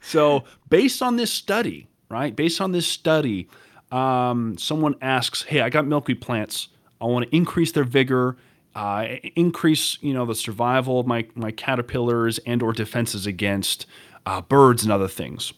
so, 0.00 0.44
based 0.70 1.02
on 1.02 1.16
this 1.16 1.30
study, 1.30 1.86
right? 2.08 2.34
Based 2.34 2.62
on 2.62 2.72
this 2.72 2.86
study, 2.86 3.48
um, 3.90 4.56
someone 4.56 4.94
asks, 5.02 5.42
"Hey, 5.42 5.60
I 5.60 5.68
got 5.68 5.86
milkweed 5.86 6.22
plants. 6.22 6.68
I 6.98 7.04
want 7.04 7.28
to 7.28 7.36
increase 7.36 7.72
their 7.72 7.84
vigor, 7.84 8.38
uh, 8.74 9.06
increase, 9.36 9.98
you 10.00 10.14
know, 10.14 10.24
the 10.24 10.34
survival 10.34 11.00
of 11.00 11.06
my 11.06 11.26
my 11.34 11.50
caterpillars 11.50 12.38
and 12.46 12.62
or 12.62 12.72
defenses 12.72 13.26
against 13.26 13.84
uh, 14.24 14.40
birds 14.40 14.82
and 14.82 14.90
other 14.90 15.08
things. 15.08 15.52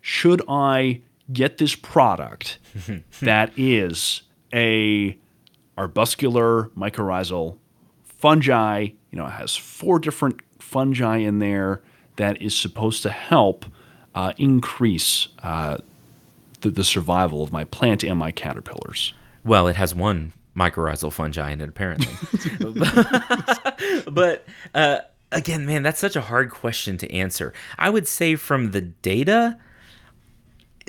Should 0.00 0.42
I 0.48 1.02
get 1.32 1.58
this 1.58 1.74
product 1.74 2.58
that 3.20 3.52
is 3.56 4.22
a 4.52 5.16
arbuscular 5.76 6.70
mycorrhizal 6.70 7.56
fungi? 8.04 8.88
You 9.10 9.18
know, 9.18 9.26
it 9.26 9.30
has 9.30 9.56
four 9.56 9.98
different 9.98 10.40
fungi 10.58 11.18
in 11.18 11.38
there 11.38 11.82
that 12.16 12.40
is 12.42 12.56
supposed 12.56 13.02
to 13.02 13.10
help 13.10 13.64
uh, 14.14 14.32
increase 14.36 15.28
uh, 15.42 15.78
the, 16.60 16.70
the 16.70 16.84
survival 16.84 17.42
of 17.42 17.52
my 17.52 17.64
plant 17.64 18.04
and 18.04 18.18
my 18.18 18.30
caterpillars. 18.30 19.14
Well, 19.44 19.68
it 19.68 19.76
has 19.76 19.94
one 19.94 20.32
mycorrhizal 20.56 21.12
fungi 21.12 21.50
in 21.50 21.60
it, 21.60 21.68
apparently. 21.68 22.12
but 24.10 24.46
uh, 24.74 24.98
again, 25.32 25.64
man, 25.66 25.82
that's 25.82 26.00
such 26.00 26.16
a 26.16 26.20
hard 26.20 26.50
question 26.50 26.98
to 26.98 27.12
answer. 27.12 27.52
I 27.78 27.90
would 27.90 28.06
say 28.06 28.36
from 28.36 28.72
the 28.72 28.80
data, 28.80 29.58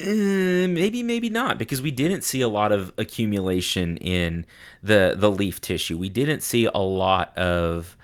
uh, 0.02 0.68
maybe, 0.68 1.04
maybe 1.04 1.30
not, 1.30 1.58
because 1.58 1.82
we 1.82 1.92
didn't 1.92 2.24
see 2.24 2.42
a 2.42 2.48
lot 2.48 2.72
of 2.72 2.92
accumulation 2.98 3.98
in 3.98 4.46
the 4.82 5.16
the 5.18 5.32
leaf 5.32 5.62
tissue. 5.62 5.98
We 5.98 6.10
didn't 6.10 6.42
see 6.42 6.66
a 6.66 6.80
lot 6.80 7.38
of 7.38 7.96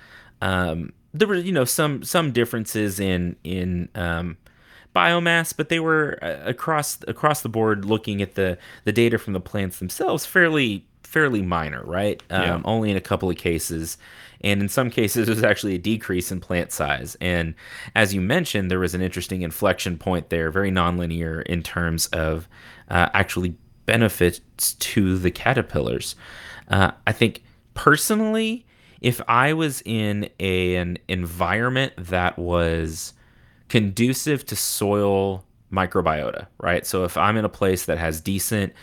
um, 0.42 0.94
there 1.14 1.28
were, 1.28 1.36
you 1.36 1.52
know, 1.52 1.66
some 1.66 2.04
some 2.04 2.32
differences 2.32 3.00
in 3.00 3.36
in 3.44 3.90
um, 3.96 4.38
biomass, 4.96 5.56
but 5.56 5.70
they 5.70 5.80
were 5.80 6.20
uh, 6.22 6.50
across 6.50 7.00
across 7.08 7.42
the 7.42 7.50
board. 7.50 7.86
Looking 7.86 8.22
at 8.22 8.36
the 8.36 8.58
the 8.84 8.92
data 8.92 9.18
from 9.18 9.34
the 9.34 9.40
plants 9.40 9.80
themselves, 9.80 10.26
fairly 10.26 10.86
fairly 11.08 11.42
minor, 11.42 11.84
right? 11.84 12.22
Um, 12.30 12.42
yeah. 12.42 12.62
Only 12.66 12.92
in 12.92 12.98
a 12.98 13.02
couple 13.02 13.30
of 13.30 13.38
cases 13.38 13.98
and 14.42 14.62
in 14.62 14.70
some 14.70 14.90
cases, 14.90 15.28
there's 15.28 15.44
actually 15.44 15.76
a 15.76 15.80
decrease 15.80 16.32
in 16.32 16.40
plant 16.40 16.72
size. 16.72 17.18
And 17.20 17.56
as 17.96 18.14
you 18.14 18.22
mentioned, 18.22 18.70
there 18.70 18.80
was 18.80 18.94
an 18.94 19.02
interesting 19.02 19.42
inflection 19.42 19.98
point 19.98 20.30
there, 20.30 20.52
very 20.52 20.72
nonlinear 20.72 21.44
in 21.44 21.64
terms 21.64 22.08
of 22.08 22.48
uh, 22.90 23.10
actually 23.14 23.56
benefits 23.86 24.42
to 24.74 25.18
the 25.18 25.32
caterpillars. 25.32 26.16
Uh, 26.68 26.92
I 27.06 27.14
think 27.14 27.44
personally, 27.74 28.66
if 29.02 29.22
I 29.28 29.54
was 29.54 29.82
in 29.86 30.30
a, 30.40 30.76
an 30.76 30.98
environment 31.08 31.94
that 31.98 32.38
was 32.38 33.14
conducive 33.70 34.46
to 34.46 34.56
soil 34.56 35.46
microbiota, 35.72 36.48
right? 36.60 36.86
So 36.86 37.04
if 37.04 37.18
I'm 37.18 37.38
in 37.38 37.46
a 37.46 37.50
place 37.50 37.86
that 37.86 37.98
has 37.98 38.22
decent 38.22 38.74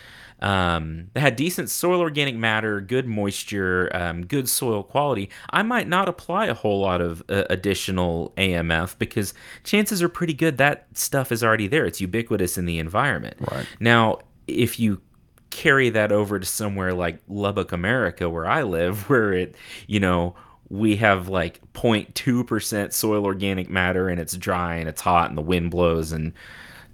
um, 0.45 1.09
that 1.15 1.21
had 1.21 1.37
decent 1.37 1.71
soil 1.71 2.01
organic 2.01 2.37
matter, 2.37 2.79
good 2.79 3.07
moisture, 3.07 3.91
um, 3.97 4.27
good 4.27 4.47
soil 4.47 4.83
quality, 4.83 5.31
I 5.49 5.63
might 5.63 5.89
not 5.89 6.07
apply 6.07 6.47
a 6.47 6.55
whole 6.55 6.81
lot 6.81 7.01
of 7.01 7.23
uh, 7.31 7.45
additional 7.49 8.35
AMF 8.37 8.99
because 8.99 9.33
chances 9.65 10.03
are 10.03 10.09
pretty 10.11 10.35
good 10.35 10.59
that 10.59 10.87
stuff 10.93 11.33
is 11.33 11.43
already 11.43 11.67
there. 11.67 11.87
It's 11.87 11.99
ubiquitous 11.99 12.59
in 12.59 12.67
the 12.67 12.79
environment. 12.79 13.39
Right. 13.41 13.67
Now, 13.81 14.19
if 14.47 14.79
you 14.79 15.01
carry 15.49 15.89
that 15.89 16.13
over 16.13 16.39
to 16.39 16.45
somewhere 16.45 16.93
like 16.93 17.21
Lubbock, 17.27 17.73
America, 17.73 18.29
where 18.29 18.47
I 18.47 18.65
live, 18.65 19.09
where 19.09 19.33
it, 19.33 19.57
you 19.87 19.99
know, 19.99 20.35
we 20.69 20.97
have 20.97 21.29
like 21.29 21.61
0.2% 21.73 22.93
soil 22.93 23.25
organic 23.25 23.71
matter 23.71 24.11
and 24.11 24.21
it's 24.21 24.37
dry 24.37 24.75
and 24.75 24.91
it's 24.91 25.01
hot 25.01 25.31
and 25.31 25.39
the 25.39 25.43
wind 25.43 25.71
blows 25.71 26.13
and 26.13 26.35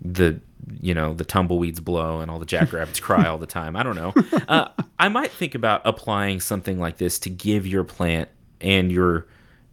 the 0.01 0.41
you 0.81 0.95
know 0.95 1.15
the 1.15 1.25
tumbleweeds 1.25 1.81
blow 1.81 2.21
and 2.21 2.31
all 2.31 2.39
the 2.39 2.47
jackrabbits 2.47 3.01
cry 3.09 3.27
all 3.27 3.39
the 3.39 3.47
time. 3.47 3.77
I 3.77 3.83
don't 3.83 3.97
know. 3.97 4.13
Uh, 4.49 4.69
I 4.99 5.09
might 5.09 5.31
think 5.31 5.55
about 5.55 5.83
applying 5.85 6.41
something 6.41 6.79
like 6.79 6.99
this 6.99 7.19
to 7.21 7.31
give 7.31 7.67
your 7.67 7.85
plant 7.85 8.29
and 8.61 8.91
your 8.91 9.27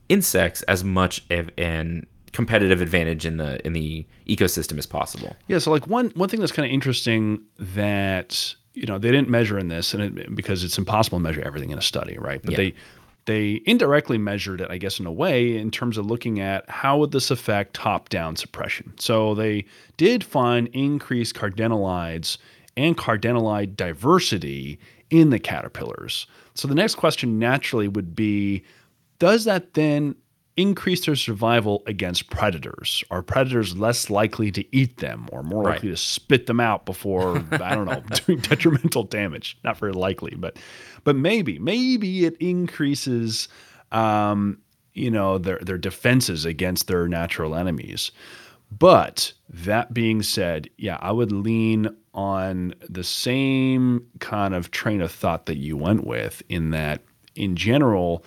insects 0.10 0.62
as 0.64 0.84
much 0.84 1.24
of 1.30 1.50
an 1.58 2.06
competitive 2.32 2.82
advantage 2.82 3.26
in 3.26 3.38
the 3.38 3.66
in 3.66 3.74
the 3.74 4.06
ecosystem 4.28 4.78
as 4.78 4.86
possible. 4.86 5.36
Yeah. 5.48 5.60
So 5.60 5.72
like 5.72 5.88
one 5.88 6.12
one 6.12 6.30
thing 6.30 6.40
that's 6.40 6.52
kind 6.52 6.66
of 6.66 6.72
interesting 6.72 7.42
that 7.58 8.56
you 8.74 8.86
know 8.86 9.00
they 9.00 9.12
didn't 9.12 9.30
measure 9.30 9.58
in 9.58 9.70
this, 9.70 9.94
and 9.94 10.20
it, 10.20 10.36
because 10.36 10.64
it's 10.64 10.78
impossible 10.78 11.18
to 11.18 11.24
measure 11.24 11.42
everything 11.42 11.72
in 11.72 11.78
a 11.78 11.82
study, 11.82 12.18
right? 12.18 12.42
But 12.42 12.52
yeah. 12.52 12.58
they 12.58 12.76
they 13.28 13.62
indirectly 13.66 14.18
measured 14.18 14.62
it, 14.62 14.72
I 14.72 14.78
guess, 14.78 15.00
in 15.00 15.06
a 15.06 15.12
way, 15.12 15.56
in 15.58 15.70
terms 15.70 15.98
of 15.98 16.06
looking 16.06 16.40
at 16.40 16.68
how 16.70 16.98
would 16.98 17.12
this 17.12 17.30
affect 17.30 17.76
top-down 17.76 18.38
suppression. 18.38 18.94
So 18.98 19.36
they 19.36 19.66
did 19.98 20.24
find 20.24 20.70
increased 20.70 21.36
cardenolides 21.36 22.38
and 22.76 22.98
cardenolide 22.98 23.76
diversity 23.76 24.80
in 25.10 25.30
the 25.30 25.40
caterpillars. 25.40 26.26
So 26.56 26.68
the 26.68 26.76
next 26.76 26.96
question 26.96 27.38
naturally 27.38 27.88
would 27.88 28.16
be, 28.16 28.64
does 29.20 29.46
that 29.46 29.74
then 29.74 30.16
increase 30.58 31.06
their 31.06 31.16
survival 31.16 31.84
against 31.88 32.30
predators? 32.30 33.04
Are 33.10 33.22
predators 33.22 33.78
less 33.78 34.10
likely 34.10 34.52
to 34.52 34.76
eat 34.76 34.98
them 34.98 35.30
or 35.32 35.44
more 35.44 35.64
likely 35.64 35.90
right. 35.90 35.98
to 35.98 36.04
spit 36.04 36.48
them 36.48 36.60
out 36.60 36.86
before, 36.86 37.38
I 37.52 37.76
don't 37.76 37.86
know, 37.86 38.02
doing 38.26 38.40
detrimental 38.40 39.04
damage? 39.04 39.58
Not 39.64 39.78
very 39.78 39.94
likely, 39.94 40.36
but 40.36 40.58
but 41.04 41.16
maybe, 41.16 41.58
maybe 41.60 42.26
it 42.26 42.36
increases 42.38 43.48
um, 43.92 44.60
you 44.94 45.12
know, 45.12 45.38
their 45.38 45.60
their 45.60 45.78
defenses 45.78 46.44
against 46.44 46.88
their 46.88 47.08
natural 47.08 47.56
enemies. 47.56 48.12
But 48.70 49.32
That 49.50 49.94
being 49.94 50.24
said, 50.24 50.70
yeah, 50.78 50.98
I 51.00 51.12
would 51.12 51.32
lean 51.32 51.88
on 52.14 52.74
the 52.90 53.04
same 53.04 54.06
kind 54.20 54.54
of 54.54 54.72
train 54.72 55.02
of 55.02 55.12
thought 55.12 55.46
that 55.46 55.58
you 55.58 55.78
went 55.78 56.06
with, 56.06 56.42
in 56.50 56.72
that, 56.72 57.02
in 57.36 57.56
general, 57.56 58.26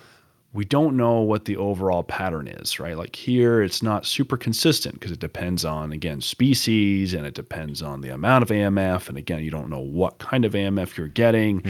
we 0.53 0.65
don't 0.65 0.97
know 0.97 1.21
what 1.21 1.45
the 1.45 1.55
overall 1.55 2.03
pattern 2.03 2.47
is, 2.47 2.77
right? 2.77 2.97
Like 2.97 3.15
here, 3.15 3.61
it's 3.61 3.81
not 3.81 4.05
super 4.05 4.35
consistent 4.35 4.95
because 4.95 5.11
it 5.11 5.19
depends 5.19 5.63
on, 5.63 5.93
again, 5.93 6.19
species 6.19 7.13
and 7.13 7.25
it 7.25 7.33
depends 7.33 7.81
on 7.81 8.01
the 8.01 8.09
amount 8.09 8.43
of 8.43 8.49
AMF. 8.49 9.07
And 9.07 9.17
again, 9.17 9.43
you 9.43 9.51
don't 9.51 9.69
know 9.69 9.79
what 9.79 10.17
kind 10.17 10.43
of 10.43 10.51
AMF 10.53 10.97
you're 10.97 11.07
getting. 11.07 11.63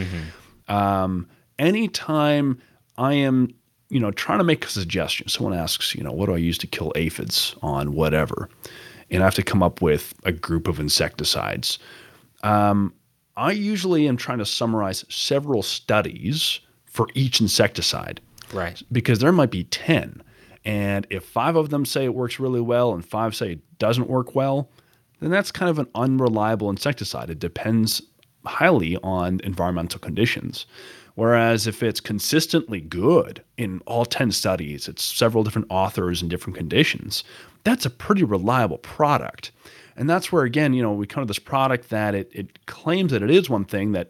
Um, 0.66 1.28
anytime 1.60 2.60
I 2.98 3.14
am, 3.14 3.54
you 3.88 4.00
know, 4.00 4.10
trying 4.10 4.38
to 4.38 4.44
make 4.44 4.64
a 4.64 4.68
suggestion, 4.68 5.28
someone 5.28 5.54
asks, 5.54 5.94
you 5.94 6.02
know, 6.02 6.12
what 6.12 6.26
do 6.26 6.34
I 6.34 6.38
use 6.38 6.58
to 6.58 6.66
kill 6.66 6.92
aphids 6.96 7.54
on 7.62 7.92
whatever? 7.94 8.48
And 9.12 9.22
I 9.22 9.26
have 9.26 9.34
to 9.34 9.44
come 9.44 9.62
up 9.62 9.80
with 9.80 10.12
a 10.24 10.32
group 10.32 10.66
of 10.66 10.80
insecticides. 10.80 11.78
Um, 12.42 12.94
I 13.36 13.52
usually 13.52 14.08
am 14.08 14.16
trying 14.16 14.38
to 14.38 14.46
summarize 14.46 15.04
several 15.08 15.62
studies 15.62 16.58
for 16.84 17.06
each 17.14 17.40
insecticide 17.40 18.20
Right. 18.52 18.82
because 18.92 19.18
there 19.18 19.32
might 19.32 19.50
be 19.50 19.64
10. 19.64 20.22
And 20.64 21.06
if 21.10 21.24
five 21.24 21.56
of 21.56 21.70
them 21.70 21.84
say 21.84 22.04
it 22.04 22.14
works 22.14 22.38
really 22.38 22.60
well 22.60 22.92
and 22.92 23.04
five 23.04 23.34
say 23.34 23.52
it 23.52 23.78
doesn't 23.78 24.08
work 24.08 24.34
well, 24.34 24.70
then 25.20 25.30
that's 25.30 25.50
kind 25.50 25.70
of 25.70 25.78
an 25.78 25.88
unreliable 25.94 26.70
insecticide. 26.70 27.30
It 27.30 27.38
depends 27.38 28.02
highly 28.44 28.96
on 29.02 29.40
environmental 29.44 30.00
conditions. 30.00 30.66
Whereas 31.14 31.66
if 31.66 31.82
it's 31.82 32.00
consistently 32.00 32.80
good 32.80 33.42
in 33.56 33.80
all 33.86 34.04
10 34.04 34.32
studies, 34.32 34.88
it's 34.88 35.02
several 35.02 35.44
different 35.44 35.68
authors 35.70 36.22
and 36.22 36.30
different 36.30 36.56
conditions, 36.56 37.22
that's 37.64 37.84
a 37.84 37.90
pretty 37.90 38.24
reliable 38.24 38.78
product. 38.78 39.52
And 39.96 40.08
that's 40.08 40.32
where, 40.32 40.44
again, 40.44 40.72
you 40.72 40.82
know, 40.82 40.92
we 40.92 41.06
come 41.06 41.22
to 41.22 41.28
this 41.28 41.38
product 41.38 41.90
that 41.90 42.14
it, 42.14 42.30
it 42.32 42.66
claims 42.66 43.12
that 43.12 43.22
it 43.22 43.30
is 43.30 43.50
one 43.50 43.66
thing 43.66 43.92
that 43.92 44.08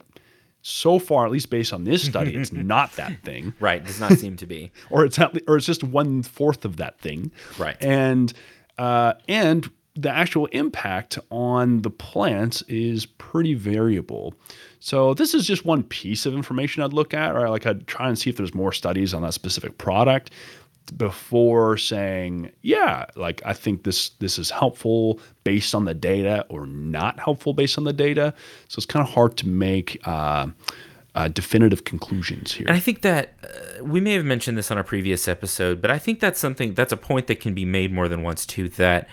so 0.63 0.99
far, 0.99 1.27
at 1.27 1.33
least 1.33 1.51
based 1.51 1.73
on 1.73 1.85
this 1.85 2.05
study, 2.05 2.35
it's 2.35 2.53
not 2.53 2.93
that 2.93 3.23
thing 3.23 3.53
Right. 3.61 3.85
Does 3.85 4.01
not 4.01 4.13
seem 4.13 4.37
to 4.37 4.47
be. 4.47 4.71
or 4.91 5.05
it's 5.05 5.19
at, 5.19 5.37
or 5.49 5.57
it's 5.57 5.67
just 5.67 5.83
one 5.85 6.23
fourth 6.23 6.65
of 6.65 6.77
that 6.77 6.99
thing. 7.01 7.33
Right. 7.59 7.77
And 7.81 8.33
uh, 8.79 9.15
and 9.29 9.69
the 9.95 10.11
actual 10.11 10.47
impact 10.47 11.19
on 11.31 11.83
the 11.83 11.91
plants 11.91 12.63
is 12.63 13.05
pretty 13.05 13.55
variable. 13.55 14.35
So 14.81 15.13
this 15.15 15.35
is 15.35 15.47
just 15.47 15.65
one 15.67 15.83
piece 15.83 16.25
of 16.25 16.35
information 16.35 16.83
I'd 16.83 16.95
look 16.95 17.13
at, 17.13 17.35
right? 17.35 17.51
Like 17.51 17.67
I'd 17.67 17.87
try 17.87 18.09
and 18.09 18.19
see 18.19 18.31
if 18.31 18.37
there's 18.37 18.55
more 18.55 18.73
studies 18.73 19.13
on 19.13 19.23
that 19.23 19.35
specific 19.35 19.77
product 19.79 20.31
before 20.97 21.77
saying, 21.77 22.51
yeah, 22.63 23.07
like 23.17 23.43
I 23.45 23.53
think 23.53 23.85
this 23.85 24.11
this 24.19 24.39
is 24.39 24.51
helpful 24.51 25.21
based 25.45 25.75
on 25.75 25.85
the 25.85 25.95
data 25.95 26.45
or 26.49 26.67
not 26.67 27.19
helpful 27.19 27.55
based 27.55 27.79
on 27.79 27.85
the 27.85 27.93
data. 27.93 28.35
So 28.69 28.79
it's 28.79 28.87
kind 28.87 29.07
of 29.07 29.13
hard 29.13 29.37
to 29.39 29.49
make 29.49 30.01
uh, 30.05 30.49
uh, 31.15 31.29
definitive 31.29 31.85
conclusions 31.85 32.53
here. 32.53 32.67
And 32.67 32.77
I 32.77 32.81
think 32.81 33.03
that 33.03 33.35
uh, 33.43 33.85
we 33.85 34.01
may 34.01 34.15
have 34.15 34.25
mentioned 34.25 34.59
this 34.59 34.71
on 34.71 34.79
a 34.79 34.85
previous 34.85 35.29
episode, 35.29 35.81
but 35.81 35.91
I 35.91 35.99
think 35.99 36.21
that's 36.21 36.41
something 36.41 36.75
that's 36.75 36.93
a 36.93 36.97
point 36.97 37.27
that 37.27 37.41
can 37.41 37.55
be 37.55 37.65
made 37.65 37.93
more 37.93 38.09
than 38.09 38.23
once 38.23 38.47
too. 38.47 38.69
That 38.69 39.09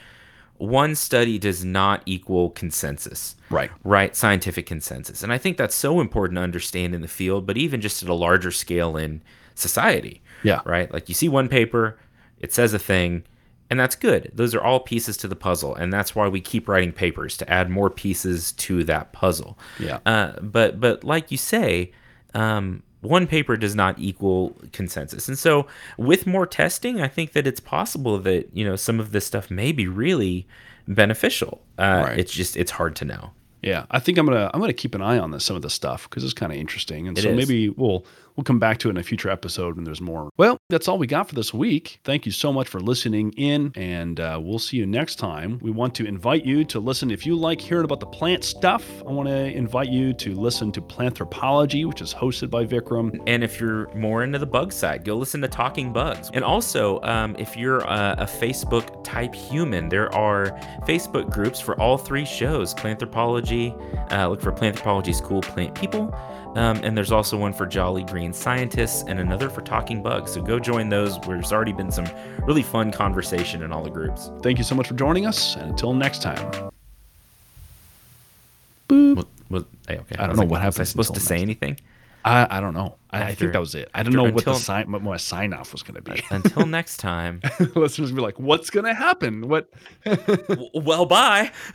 one 0.58 0.94
study 0.94 1.40
does 1.40 1.64
not 1.64 2.04
equal 2.06 2.50
consensus. 2.50 3.36
Right. 3.50 3.72
Right. 3.84 4.16
Scientific 4.16 4.66
consensus. 4.66 5.24
And 5.24 5.32
I 5.32 5.38
think 5.38 5.58
that's 5.58 5.76
so 5.76 6.02
important 6.02 6.38
to 6.38 6.42
understand 6.42 6.94
in 6.94 7.02
the 7.02 7.08
field, 7.08 7.46
but 7.46 7.58
even 7.58 7.80
just 7.80 8.04
at 8.04 8.10
a 8.10 8.14
larger 8.14 8.52
scale 8.52 8.98
in 8.98 9.22
society. 9.56 10.22
Yeah. 10.44 10.62
Right. 10.66 10.92
Like 10.94 11.10
you 11.10 11.16
see 11.16 11.30
one 11.30 11.50
paper, 11.50 11.98
it 12.40 12.54
says 12.54 12.74
a 12.74 12.80
thing, 12.80 13.24
and 13.70 13.80
that's 13.80 13.96
good. 13.96 14.32
Those 14.34 14.56
are 14.56 14.62
all 14.62 14.80
pieces 14.80 15.16
to 15.18 15.28
the 15.28 15.36
puzzle. 15.36 15.76
And 15.76 15.92
that's 15.94 16.16
why 16.16 16.28
we 16.28 16.42
keep 16.42 16.68
writing 16.68 16.92
papers 16.92 17.38
to 17.38 17.50
add 17.50 17.70
more 17.70 17.90
pieces 17.90 18.52
to 18.54 18.84
that 18.86 19.12
puzzle. 19.14 19.60
Yeah. 19.80 20.00
Uh, 20.06 20.40
but 20.42 20.80
but 20.80 21.04
like 21.04 21.32
you 21.32 21.38
say, 21.38 21.92
um, 22.34 22.82
one 23.02 23.28
paper 23.28 23.56
does 23.58 23.76
not 23.76 23.98
equal 24.00 24.56
consensus, 24.74 25.28
and 25.30 25.38
so 25.40 25.68
with 25.98 26.28
more 26.28 26.46
testing, 26.46 27.00
I 27.02 27.08
think 27.08 27.32
that 27.34 27.48
it's 27.48 27.60
possible 27.62 28.18
that 28.20 28.50
you 28.54 28.66
know 28.66 28.76
some 28.76 29.00
of 29.00 29.12
this 29.12 29.26
stuff 29.26 29.50
may 29.50 29.72
be 29.72 29.88
really 29.88 30.46
beneficial. 30.88 31.62
Uh, 31.78 32.04
Right. 32.08 32.20
It's 32.20 32.34
just 32.34 32.58
it's 32.58 32.72
hard 32.72 32.96
to 32.98 33.06
know. 33.06 33.32
Yeah, 33.62 33.86
I 33.92 34.00
think 34.00 34.18
I'm 34.18 34.26
gonna 34.26 34.50
I'm 34.54 34.60
gonna 34.62 34.74
keep 34.74 34.96
an 34.96 35.02
eye 35.02 35.20
on 35.20 35.32
this 35.32 35.44
some 35.46 35.56
of 35.56 35.62
this 35.62 35.74
stuff 35.74 36.10
because 36.10 36.24
it's 36.24 36.34
kind 36.34 36.52
of 36.52 36.58
interesting, 36.58 37.08
and 37.08 37.18
It 37.18 37.22
so 37.24 37.30
is. 37.30 37.36
maybe 37.38 37.70
we'll 37.70 38.06
we'll 38.40 38.46
come 38.46 38.58
back 38.58 38.78
to 38.78 38.88
it 38.88 38.92
in 38.92 38.98
a 38.98 39.04
future 39.04 39.30
episode 39.30 39.76
when 39.76 39.84
there's 39.84 40.00
more. 40.00 40.30
Well, 40.38 40.58
that's 40.70 40.88
all 40.88 40.98
we 40.98 41.08
got 41.08 41.28
for 41.28 41.36
this 41.36 41.54
week. 41.54 42.00
Thank 42.06 42.26
you 42.26 42.32
so 42.32 42.54
much 42.54 42.70
for 42.70 42.80
listening 42.80 43.34
in, 43.34 43.74
and 43.76 44.18
uh, 44.18 44.40
we'll 44.42 44.60
see 44.60 44.78
you 44.78 44.86
next 44.86 45.16
time. 45.16 45.60
We 45.62 45.72
want 45.72 45.94
to 45.96 46.06
invite 46.06 46.46
you 46.46 46.64
to 46.64 46.80
listen 46.80 47.12
if 47.12 47.26
you 47.26 47.36
like 47.36 47.60
hearing 47.60 47.84
about 47.84 48.00
the 48.00 48.06
plant 48.06 48.46
stuff. 48.46 48.86
I 49.06 49.12
want 49.12 49.28
to 49.28 49.52
invite 49.52 49.90
you 49.90 50.14
to 50.14 50.34
listen 50.36 50.72
to 50.72 50.82
Planthropology, 50.82 51.86
which 51.86 52.00
is 52.00 52.14
hosted 52.14 52.50
by 52.50 52.66
Vikram. 52.66 53.22
And 53.28 53.44
if 53.44 53.60
you're 53.60 53.94
more 53.94 54.24
into 54.24 54.40
the 54.40 54.48
bug 54.48 54.72
side, 54.72 55.04
go 55.04 55.16
listen 55.16 55.42
to 55.42 55.50
Talking 55.50 55.92
Bugs. 55.92 56.30
And 56.34 56.42
also, 56.42 57.02
um, 57.02 57.36
if 57.38 57.58
you're 57.58 57.80
a, 57.80 58.16
a 58.20 58.26
Facebook 58.26 59.04
type 59.04 59.36
human, 59.36 59.90
there 59.90 60.14
are 60.16 60.52
Facebook 60.88 61.30
groups 61.30 61.60
for 61.60 61.78
all 61.78 61.98
three 61.98 62.26
shows 62.26 62.74
Planthropology, 62.74 63.76
uh, 64.14 64.30
look 64.30 64.40
for 64.40 64.54
Planthropology's 64.54 65.20
Cool 65.20 65.42
Plant 65.42 65.76
People. 65.76 66.16
Um, 66.56 66.78
and 66.84 66.98
there's 66.98 67.12
also 67.12 67.38
one 67.38 67.54
for 67.54 67.66
Jolly 67.66 68.04
Green 68.04 68.34
Scientists 68.34 69.04
and 69.08 69.20
another 69.20 69.50
for 69.50 69.62
Talking 69.62 70.02
Bugs. 70.02 70.32
So 70.34 70.42
go 70.42 70.60
join 70.60 70.90
those. 70.90 71.18
where 71.20 71.38
There's 71.38 71.54
already 71.54 71.74
been 71.74 71.92
some 71.92 72.06
really 72.44 72.64
fun 72.64 72.92
conversation 72.92 73.62
in 73.64 73.72
all 73.72 73.84
the 73.84 73.90
groups. 73.92 74.32
Thank 74.42 74.58
you 74.58 74.64
so 74.64 74.74
much 74.76 74.88
for 74.88 74.96
joining 74.96 75.26
us, 75.28 75.56
and 75.56 75.70
until 75.72 75.94
next 75.94 76.22
time. 76.22 76.72
Well, 78.90 79.28
well, 79.50 79.66
hey, 79.88 79.98
okay. 80.00 80.16
I 80.18 80.22
don't 80.22 80.30
was 80.30 80.38
know 80.38 80.44
like, 80.44 80.50
what 80.50 80.50
Was 80.50 80.60
I 80.60 80.64
happens 80.64 80.90
supposed 80.90 81.14
to 81.14 81.20
say 81.20 81.38
anything? 81.42 81.80
I, 82.26 82.58
I 82.58 82.60
don't 82.60 82.74
know. 82.74 82.96
I, 83.12 83.24
I 83.24 83.36
think 83.36 83.54
that 83.54 83.60
was 83.60 83.76
it. 83.76 83.90
I 83.94 84.02
after- 84.02 84.12
don't 84.12 84.18
know 84.18 84.24
what 84.34 84.44
the 84.44 84.52
until- 84.52 84.56
sign 84.56 84.92
what 84.92 85.02
my 85.02 85.16
sign 85.18 85.54
off 85.54 85.72
was 85.72 85.84
going 85.84 85.96
to 85.96 86.02
be. 86.02 86.22
Until 86.32 86.66
next 86.66 86.98
time. 87.00 87.42
Listeners 87.76 88.12
be 88.12 88.20
like, 88.22 88.38
"What's 88.40 88.70
going 88.70 88.86
to 88.86 88.94
happen? 88.94 89.48
What?" 89.48 89.70
Well, 90.74 91.06
bye. 91.06 91.52